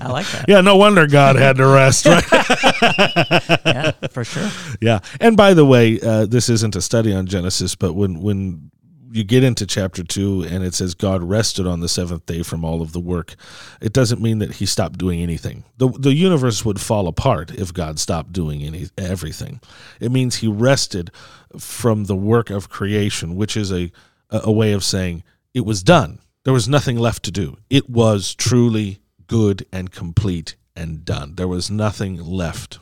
I 0.00 0.08
like 0.10 0.26
that. 0.26 0.44
Yeah, 0.48 0.60
no 0.60 0.76
wonder 0.76 1.06
God 1.06 1.36
had 1.36 1.56
to 1.56 1.66
rest, 1.66 2.06
right? 2.06 2.24
yeah, 3.66 3.92
for 4.10 4.24
sure. 4.24 4.50
yeah. 4.80 5.00
And 5.20 5.36
by 5.36 5.54
the 5.54 5.64
way, 5.64 6.00
uh, 6.00 6.26
this 6.26 6.48
isn't 6.48 6.76
a 6.76 6.82
study 6.82 7.12
on 7.14 7.26
Genesis, 7.26 7.74
but 7.74 7.94
when 7.94 8.20
when 8.20 8.70
you 9.12 9.22
get 9.22 9.44
into 9.44 9.64
chapter 9.64 10.02
two 10.02 10.42
and 10.42 10.64
it 10.64 10.74
says 10.74 10.94
God 10.94 11.22
rested 11.22 11.66
on 11.68 11.78
the 11.80 11.88
seventh 11.88 12.26
day 12.26 12.42
from 12.42 12.64
all 12.64 12.82
of 12.82 12.92
the 12.92 13.00
work, 13.00 13.36
it 13.80 13.92
doesn't 13.92 14.20
mean 14.20 14.38
that 14.40 14.54
He 14.56 14.66
stopped 14.66 14.98
doing 14.98 15.20
anything. 15.22 15.64
the 15.78 15.88
The 15.88 16.14
universe 16.14 16.64
would 16.64 16.80
fall 16.80 17.06
apart 17.06 17.52
if 17.52 17.72
God 17.72 17.98
stopped 17.98 18.32
doing 18.32 18.62
any 18.62 18.88
everything. 18.98 19.60
It 20.00 20.10
means 20.12 20.36
He 20.36 20.48
rested 20.48 21.10
from 21.58 22.04
the 22.04 22.16
work 22.16 22.50
of 22.50 22.68
creation, 22.68 23.36
which 23.36 23.56
is 23.56 23.72
a 23.72 23.90
a 24.30 24.50
way 24.50 24.72
of 24.72 24.82
saying 24.82 25.22
it 25.54 25.64
was 25.64 25.82
done. 25.84 26.18
There 26.44 26.52
was 26.52 26.68
nothing 26.68 26.96
left 26.98 27.22
to 27.24 27.30
do. 27.30 27.56
It 27.70 27.88
was 27.88 28.34
truly 28.34 29.00
good 29.26 29.66
and 29.72 29.90
complete 29.90 30.56
and 30.76 31.04
done. 31.04 31.34
There 31.36 31.48
was 31.48 31.70
nothing 31.70 32.22
left 32.22 32.78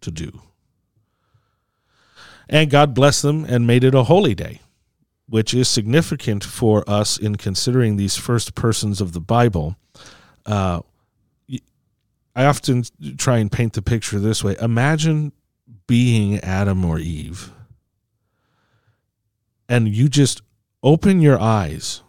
to 0.00 0.10
do. 0.10 0.42
And 2.48 2.70
God 2.70 2.94
blessed 2.94 3.22
them 3.22 3.44
and 3.44 3.66
made 3.66 3.84
it 3.84 3.94
a 3.94 4.04
holy 4.04 4.34
day, 4.34 4.60
which 5.28 5.52
is 5.54 5.68
significant 5.68 6.44
for 6.44 6.88
us 6.88 7.16
in 7.16 7.36
considering 7.36 7.96
these 7.96 8.16
first 8.16 8.54
persons 8.54 9.00
of 9.00 9.12
the 9.12 9.20
Bible. 9.20 9.76
Uh, 10.46 10.80
I 12.36 12.44
often 12.44 12.84
try 13.16 13.38
and 13.38 13.50
paint 13.50 13.72
the 13.72 13.82
picture 13.82 14.18
this 14.18 14.44
way 14.44 14.56
Imagine 14.60 15.32
being 15.86 16.38
Adam 16.40 16.84
or 16.84 16.98
Eve, 16.98 17.50
and 19.68 19.88
you 19.88 20.08
just 20.08 20.42
open 20.82 21.20
your 21.20 21.40
eyes 21.40 22.02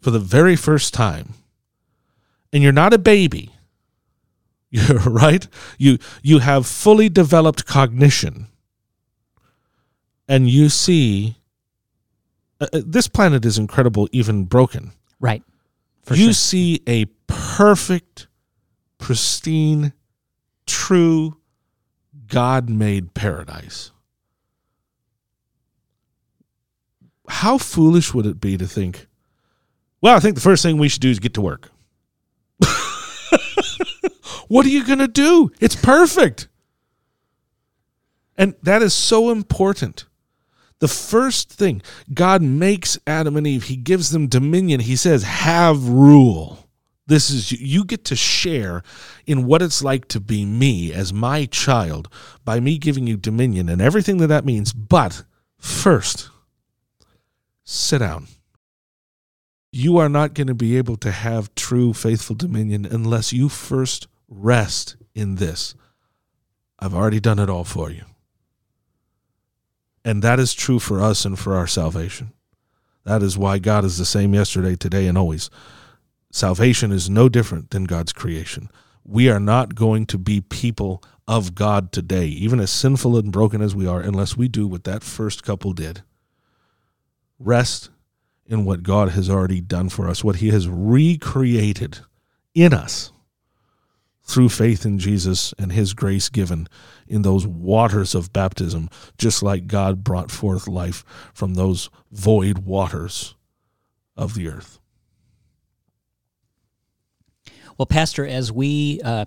for 0.00 0.10
the 0.10 0.18
very 0.18 0.56
first 0.56 0.94
time, 0.94 1.34
and 2.52 2.62
you're 2.62 2.72
not 2.72 2.92
a 2.92 2.98
baby. 2.98 3.54
You're 4.72 4.98
right. 4.98 5.48
You 5.78 5.98
you 6.22 6.38
have 6.38 6.64
fully 6.64 7.08
developed 7.08 7.66
cognition, 7.66 8.46
and 10.28 10.48
you 10.48 10.68
see 10.68 11.38
uh, 12.60 12.68
uh, 12.72 12.80
this 12.86 13.08
planet 13.08 13.44
is 13.44 13.58
incredible, 13.58 14.08
even 14.12 14.44
broken. 14.44 14.92
Right. 15.18 15.42
You 16.08 16.26
sure. 16.26 16.32
see 16.34 16.82
a 16.86 17.06
perfect, 17.26 18.28
pristine, 18.98 19.92
true, 20.66 21.38
God-made 22.28 23.12
paradise 23.12 23.90
how 27.30 27.58
foolish 27.58 28.12
would 28.12 28.26
it 28.26 28.40
be 28.40 28.56
to 28.56 28.66
think, 28.66 29.06
well, 30.00 30.16
I 30.16 30.20
think 30.20 30.34
the 30.34 30.40
first 30.40 30.62
thing 30.62 30.78
we 30.78 30.88
should 30.88 31.02
do 31.02 31.10
is 31.10 31.18
get 31.18 31.34
to 31.34 31.40
work. 31.40 31.70
what 34.48 34.66
are 34.66 34.70
you 34.70 34.84
going 34.84 34.98
to 34.98 35.08
do? 35.08 35.50
It's 35.60 35.76
perfect. 35.76 36.48
And 38.36 38.54
that 38.62 38.82
is 38.82 38.94
so 38.94 39.30
important. 39.30 40.06
The 40.78 40.88
first 40.88 41.50
thing, 41.52 41.82
God 42.12 42.40
makes 42.40 42.98
Adam 43.06 43.36
and 43.36 43.46
Eve, 43.46 43.64
He 43.64 43.76
gives 43.76 44.10
them 44.10 44.28
dominion. 44.28 44.80
He 44.80 44.96
says, 44.96 45.22
have 45.24 45.88
rule. 45.88 46.70
This 47.06 47.28
is 47.28 47.52
you 47.52 47.84
get 47.84 48.04
to 48.06 48.16
share 48.16 48.82
in 49.26 49.44
what 49.44 49.62
it's 49.62 49.82
like 49.82 50.06
to 50.08 50.20
be 50.20 50.46
me 50.46 50.92
as 50.92 51.12
my 51.12 51.44
child 51.46 52.08
by 52.44 52.60
me 52.60 52.78
giving 52.78 53.06
you 53.06 53.16
dominion 53.16 53.68
and 53.68 53.82
everything 53.82 54.18
that 54.18 54.28
that 54.28 54.44
means. 54.44 54.72
But 54.72 55.24
first, 55.58 56.30
sit 57.64 57.98
down. 57.98 58.28
You 59.72 59.98
are 59.98 60.08
not 60.08 60.34
going 60.34 60.48
to 60.48 60.54
be 60.54 60.76
able 60.76 60.96
to 60.96 61.12
have 61.12 61.54
true 61.54 61.92
faithful 61.92 62.36
dominion 62.36 62.86
unless 62.86 63.32
you 63.32 63.48
first 63.48 64.08
rest 64.28 64.96
in 65.14 65.36
this. 65.36 65.74
I've 66.78 66.94
already 66.94 67.20
done 67.20 67.38
it 67.38 67.50
all 67.50 67.64
for 67.64 67.90
you. 67.90 68.02
And 70.04 70.22
that 70.22 70.40
is 70.40 70.54
true 70.54 70.78
for 70.78 71.00
us 71.00 71.24
and 71.24 71.38
for 71.38 71.54
our 71.54 71.66
salvation. 71.66 72.32
That 73.04 73.22
is 73.22 73.38
why 73.38 73.58
God 73.58 73.84
is 73.84 73.98
the 73.98 74.04
same 74.04 74.34
yesterday, 74.34 74.76
today, 74.76 75.06
and 75.06 75.16
always. 75.16 75.50
Salvation 76.32 76.90
is 76.90 77.10
no 77.10 77.28
different 77.28 77.70
than 77.70 77.84
God's 77.84 78.12
creation. 78.12 78.70
We 79.04 79.28
are 79.28 79.40
not 79.40 79.74
going 79.74 80.06
to 80.06 80.18
be 80.18 80.40
people 80.40 81.02
of 81.28 81.54
God 81.54 81.92
today, 81.92 82.26
even 82.26 82.60
as 82.60 82.70
sinful 82.70 83.16
and 83.16 83.32
broken 83.32 83.62
as 83.62 83.74
we 83.74 83.86
are, 83.86 84.00
unless 84.00 84.36
we 84.36 84.48
do 84.48 84.66
what 84.66 84.84
that 84.84 85.04
first 85.04 85.42
couple 85.44 85.72
did 85.72 86.02
rest 87.40 87.88
in 88.50 88.66
what 88.66 88.82
God 88.82 89.10
has 89.10 89.30
already 89.30 89.62
done 89.62 89.88
for 89.88 90.08
us, 90.08 90.22
what 90.22 90.36
He 90.36 90.50
has 90.50 90.68
recreated 90.68 92.00
in 92.54 92.74
us 92.74 93.12
through 94.30 94.48
faith 94.48 94.86
in 94.86 94.98
Jesus 94.98 95.52
and 95.58 95.72
his 95.72 95.92
grace 95.92 96.28
given 96.28 96.68
in 97.08 97.22
those 97.22 97.46
waters 97.46 98.14
of 98.14 98.32
baptism, 98.32 98.88
just 99.18 99.42
like 99.42 99.66
God 99.66 100.04
brought 100.04 100.30
forth 100.30 100.68
life 100.68 101.04
from 101.34 101.54
those 101.54 101.90
void 102.12 102.58
waters 102.58 103.34
of 104.16 104.34
the 104.34 104.48
earth. 104.48 104.78
Well, 107.76 107.86
Pastor, 107.86 108.26
as 108.26 108.52
we 108.52 109.00
uh, 109.02 109.24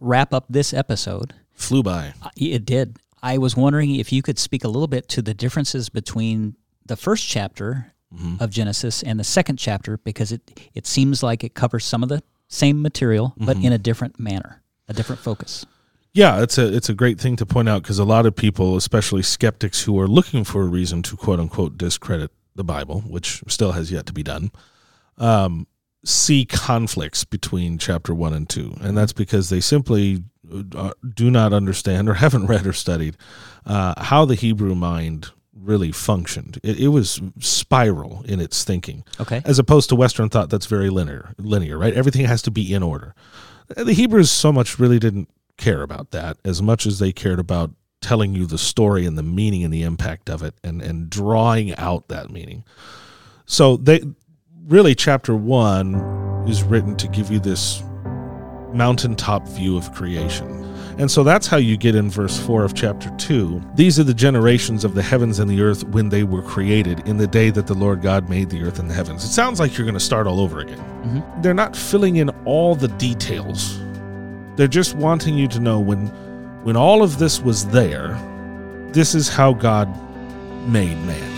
wrap 0.00 0.32
up 0.32 0.46
this 0.48 0.72
episode, 0.72 1.34
flew 1.52 1.82
by. 1.82 2.14
Uh, 2.22 2.30
it 2.36 2.64
did. 2.64 2.96
I 3.22 3.38
was 3.38 3.56
wondering 3.56 3.96
if 3.96 4.12
you 4.12 4.22
could 4.22 4.38
speak 4.38 4.64
a 4.64 4.68
little 4.68 4.86
bit 4.86 5.08
to 5.10 5.22
the 5.22 5.34
differences 5.34 5.88
between 5.88 6.56
the 6.86 6.96
first 6.96 7.28
chapter 7.28 7.92
mm-hmm. 8.14 8.42
of 8.42 8.50
Genesis 8.50 9.02
and 9.02 9.18
the 9.18 9.24
second 9.24 9.58
chapter, 9.58 9.98
because 9.98 10.32
it, 10.32 10.68
it 10.74 10.86
seems 10.86 11.22
like 11.22 11.44
it 11.44 11.54
covers 11.54 11.84
some 11.84 12.02
of 12.02 12.08
the 12.08 12.22
same 12.48 12.82
material, 12.82 13.34
but 13.36 13.56
mm-hmm. 13.56 13.66
in 13.66 13.72
a 13.72 13.78
different 13.78 14.20
manner, 14.20 14.62
a 14.88 14.92
different 14.92 15.20
focus. 15.20 15.66
Yeah, 16.12 16.42
it's 16.42 16.56
a 16.56 16.74
it's 16.74 16.88
a 16.88 16.94
great 16.94 17.20
thing 17.20 17.36
to 17.36 17.44
point 17.44 17.68
out 17.68 17.82
because 17.82 17.98
a 17.98 18.04
lot 18.04 18.24
of 18.24 18.34
people, 18.34 18.76
especially 18.76 19.22
skeptics 19.22 19.82
who 19.82 20.00
are 20.00 20.08
looking 20.08 20.44
for 20.44 20.62
a 20.62 20.66
reason 20.66 21.02
to 21.02 21.16
quote 21.16 21.38
unquote 21.38 21.76
discredit 21.76 22.30
the 22.54 22.64
Bible, 22.64 23.02
which 23.02 23.42
still 23.48 23.72
has 23.72 23.92
yet 23.92 24.06
to 24.06 24.14
be 24.14 24.22
done, 24.22 24.50
um, 25.18 25.66
see 26.06 26.46
conflicts 26.46 27.24
between 27.24 27.76
chapter 27.76 28.14
one 28.14 28.32
and 28.32 28.48
two, 28.48 28.74
and 28.80 28.96
that's 28.96 29.12
because 29.12 29.50
they 29.50 29.60
simply 29.60 30.22
uh, 30.74 30.92
do 31.14 31.30
not 31.30 31.52
understand 31.52 32.08
or 32.08 32.14
haven't 32.24 32.46
read 32.46 32.66
or 32.66 32.72
studied 32.72 33.16
uh, 33.66 34.02
how 34.02 34.24
the 34.24 34.36
Hebrew 34.36 34.74
mind 34.74 35.32
really 35.58 35.92
functioned. 35.92 36.60
It, 36.62 36.78
it, 36.78 36.88
was 36.88 37.20
spiral 37.40 38.22
in 38.26 38.40
its 38.40 38.64
thinking. 38.64 39.04
Okay. 39.20 39.42
As 39.44 39.58
opposed 39.58 39.88
to 39.88 39.96
Western 39.96 40.28
thought 40.28 40.50
that's 40.50 40.66
very 40.66 40.90
linear, 40.90 41.34
linear, 41.38 41.78
right? 41.78 41.94
Everything 41.94 42.26
has 42.26 42.42
to 42.42 42.50
be 42.50 42.72
in 42.72 42.82
order. 42.82 43.14
The 43.68 43.92
Hebrews 43.92 44.30
so 44.30 44.52
much 44.52 44.78
really 44.78 44.98
didn't 44.98 45.28
care 45.56 45.82
about 45.82 46.10
that 46.10 46.36
as 46.44 46.62
much 46.62 46.86
as 46.86 46.98
they 46.98 47.12
cared 47.12 47.38
about 47.38 47.72
telling 48.00 48.34
you 48.34 48.46
the 48.46 48.58
story 48.58 49.06
and 49.06 49.16
the 49.16 49.22
meaning 49.22 49.64
and 49.64 49.72
the 49.72 49.82
impact 49.82 50.28
of 50.28 50.42
it 50.42 50.54
and, 50.62 50.82
and 50.82 51.10
drawing 51.10 51.74
out 51.76 52.08
that 52.08 52.30
meaning. 52.30 52.64
So 53.46 53.76
they 53.76 54.02
really 54.66 54.94
chapter 54.94 55.34
one 55.34 55.94
is 56.46 56.62
written 56.62 56.96
to 56.96 57.08
give 57.08 57.30
you 57.30 57.40
this 57.40 57.82
mountaintop 58.72 59.48
view 59.48 59.76
of 59.76 59.92
creation 59.92 60.65
and 60.98 61.10
so 61.10 61.22
that's 61.22 61.46
how 61.46 61.58
you 61.58 61.76
get 61.76 61.94
in 61.94 62.08
verse 62.08 62.38
4 62.38 62.64
of 62.64 62.74
chapter 62.74 63.10
2. 63.18 63.62
These 63.74 63.98
are 64.00 64.04
the 64.04 64.14
generations 64.14 64.82
of 64.82 64.94
the 64.94 65.02
heavens 65.02 65.38
and 65.38 65.50
the 65.50 65.60
earth 65.60 65.84
when 65.84 66.08
they 66.08 66.24
were 66.24 66.42
created 66.42 67.06
in 67.06 67.18
the 67.18 67.26
day 67.26 67.50
that 67.50 67.66
the 67.66 67.74
Lord 67.74 68.00
God 68.00 68.30
made 68.30 68.48
the 68.48 68.62
earth 68.62 68.78
and 68.78 68.88
the 68.88 68.94
heavens. 68.94 69.22
It 69.22 69.28
sounds 69.28 69.60
like 69.60 69.76
you're 69.76 69.84
going 69.84 69.94
to 69.94 70.00
start 70.00 70.26
all 70.26 70.40
over 70.40 70.60
again. 70.60 70.78
Mm-hmm. 70.78 71.42
They're 71.42 71.52
not 71.52 71.76
filling 71.76 72.16
in 72.16 72.30
all 72.46 72.74
the 72.74 72.88
details. 72.88 73.78
They're 74.56 74.68
just 74.68 74.94
wanting 74.94 75.36
you 75.36 75.48
to 75.48 75.60
know 75.60 75.78
when 75.78 76.06
when 76.64 76.76
all 76.76 77.04
of 77.04 77.18
this 77.18 77.40
was 77.40 77.64
there, 77.68 78.18
this 78.88 79.14
is 79.14 79.28
how 79.28 79.52
God 79.52 79.88
made 80.66 80.96
man. 81.06 81.32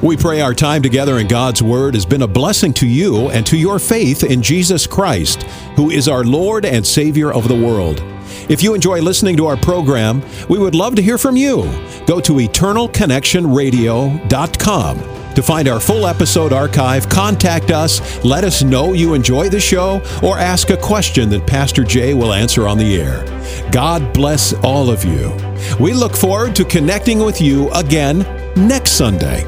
We 0.00 0.16
pray 0.16 0.40
our 0.40 0.54
time 0.54 0.82
together 0.82 1.18
in 1.18 1.26
God's 1.26 1.62
Word 1.62 1.94
has 1.94 2.06
been 2.06 2.22
a 2.22 2.28
blessing 2.28 2.72
to 2.74 2.86
you 2.86 3.30
and 3.30 3.44
to 3.46 3.56
your 3.56 3.78
faith 3.78 4.22
in 4.22 4.42
Jesus 4.42 4.86
Christ, 4.86 5.42
who 5.74 5.90
is 5.90 6.06
our 6.06 6.22
Lord 6.22 6.64
and 6.64 6.86
Savior 6.86 7.32
of 7.32 7.48
the 7.48 7.54
world. 7.54 8.00
If 8.48 8.62
you 8.62 8.74
enjoy 8.74 9.00
listening 9.00 9.36
to 9.38 9.46
our 9.46 9.56
program, 9.56 10.22
we 10.48 10.58
would 10.58 10.74
love 10.74 10.94
to 10.96 11.02
hear 11.02 11.16
from 11.18 11.36
you. 11.36 11.62
Go 12.06 12.20
to 12.20 12.34
eternalconnectionradio.com. 12.34 15.12
To 15.34 15.42
find 15.42 15.66
our 15.66 15.80
full 15.80 16.06
episode 16.06 16.52
archive, 16.52 17.08
contact 17.08 17.70
us, 17.70 18.22
let 18.22 18.44
us 18.44 18.62
know 18.62 18.92
you 18.92 19.14
enjoy 19.14 19.48
the 19.48 19.60
show, 19.60 20.02
or 20.22 20.38
ask 20.38 20.68
a 20.68 20.76
question 20.76 21.30
that 21.30 21.46
Pastor 21.46 21.84
Jay 21.84 22.12
will 22.12 22.34
answer 22.34 22.68
on 22.68 22.76
the 22.76 23.00
air. 23.00 23.24
God 23.70 24.12
bless 24.12 24.52
all 24.62 24.90
of 24.90 25.04
you. 25.04 25.34
We 25.80 25.94
look 25.94 26.14
forward 26.16 26.54
to 26.56 26.66
connecting 26.66 27.20
with 27.20 27.40
you 27.40 27.70
again 27.72 28.26
next 28.56 28.90
Sunday 28.92 29.44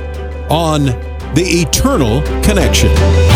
on 0.48 0.86
The 1.34 1.44
Eternal 1.44 2.22
Connection. 2.42 3.33